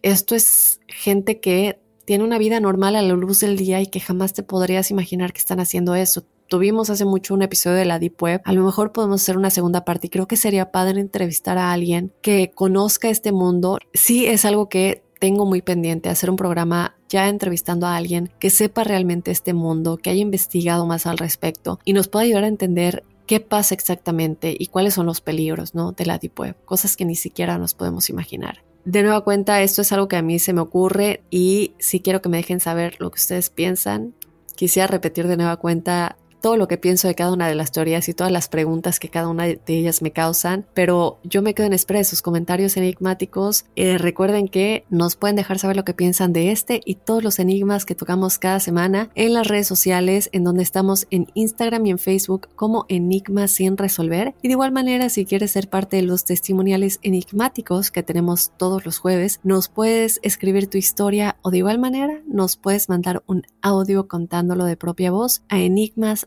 [0.01, 3.99] Esto es gente que tiene una vida normal a la luz del día y que
[3.99, 6.25] jamás te podrías imaginar que están haciendo eso.
[6.47, 8.41] Tuvimos hace mucho un episodio de la Deep Web.
[8.45, 11.73] A lo mejor podemos hacer una segunda parte y creo que sería padre entrevistar a
[11.73, 13.77] alguien que conozca este mundo.
[13.93, 18.49] Sí es algo que tengo muy pendiente hacer un programa ya entrevistando a alguien que
[18.49, 22.47] sepa realmente este mundo, que haya investigado más al respecto y nos pueda ayudar a
[22.47, 25.91] entender qué pasa exactamente y cuáles son los peligros ¿no?
[25.91, 28.63] de la Deep Web, cosas que ni siquiera nos podemos imaginar.
[28.85, 32.21] De nueva cuenta, esto es algo que a mí se me ocurre y si quiero
[32.21, 34.13] que me dejen saber lo que ustedes piensan.
[34.55, 38.07] Quisiera repetir de nueva cuenta todo lo que pienso de cada una de las teorías
[38.07, 41.67] y todas las preguntas que cada una de ellas me causan, pero yo me quedo
[41.67, 43.65] en espera de sus comentarios enigmáticos.
[43.75, 47.39] Eh, recuerden que nos pueden dejar saber lo que piensan de este y todos los
[47.39, 51.89] enigmas que tocamos cada semana en las redes sociales, en donde estamos en Instagram y
[51.89, 54.33] en Facebook como Enigmas sin resolver.
[54.41, 58.85] Y de igual manera, si quieres ser parte de los testimoniales enigmáticos que tenemos todos
[58.85, 63.43] los jueves, nos puedes escribir tu historia o de igual manera nos puedes mandar un
[63.61, 66.25] audio contándolo de propia voz a enigmas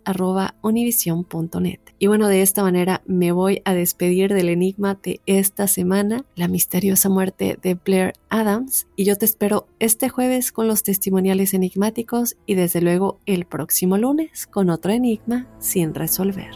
[0.62, 1.80] univision.net.
[1.98, 6.48] Y bueno, de esta manera me voy a despedir del enigma de esta semana, la
[6.48, 8.86] misteriosa muerte de Blair Adams.
[8.96, 13.98] Y yo te espero este jueves con los testimoniales enigmáticos y desde luego el próximo
[13.98, 16.50] lunes con otro enigma sin resolver.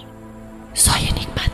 [0.72, 1.53] Soy enigmático.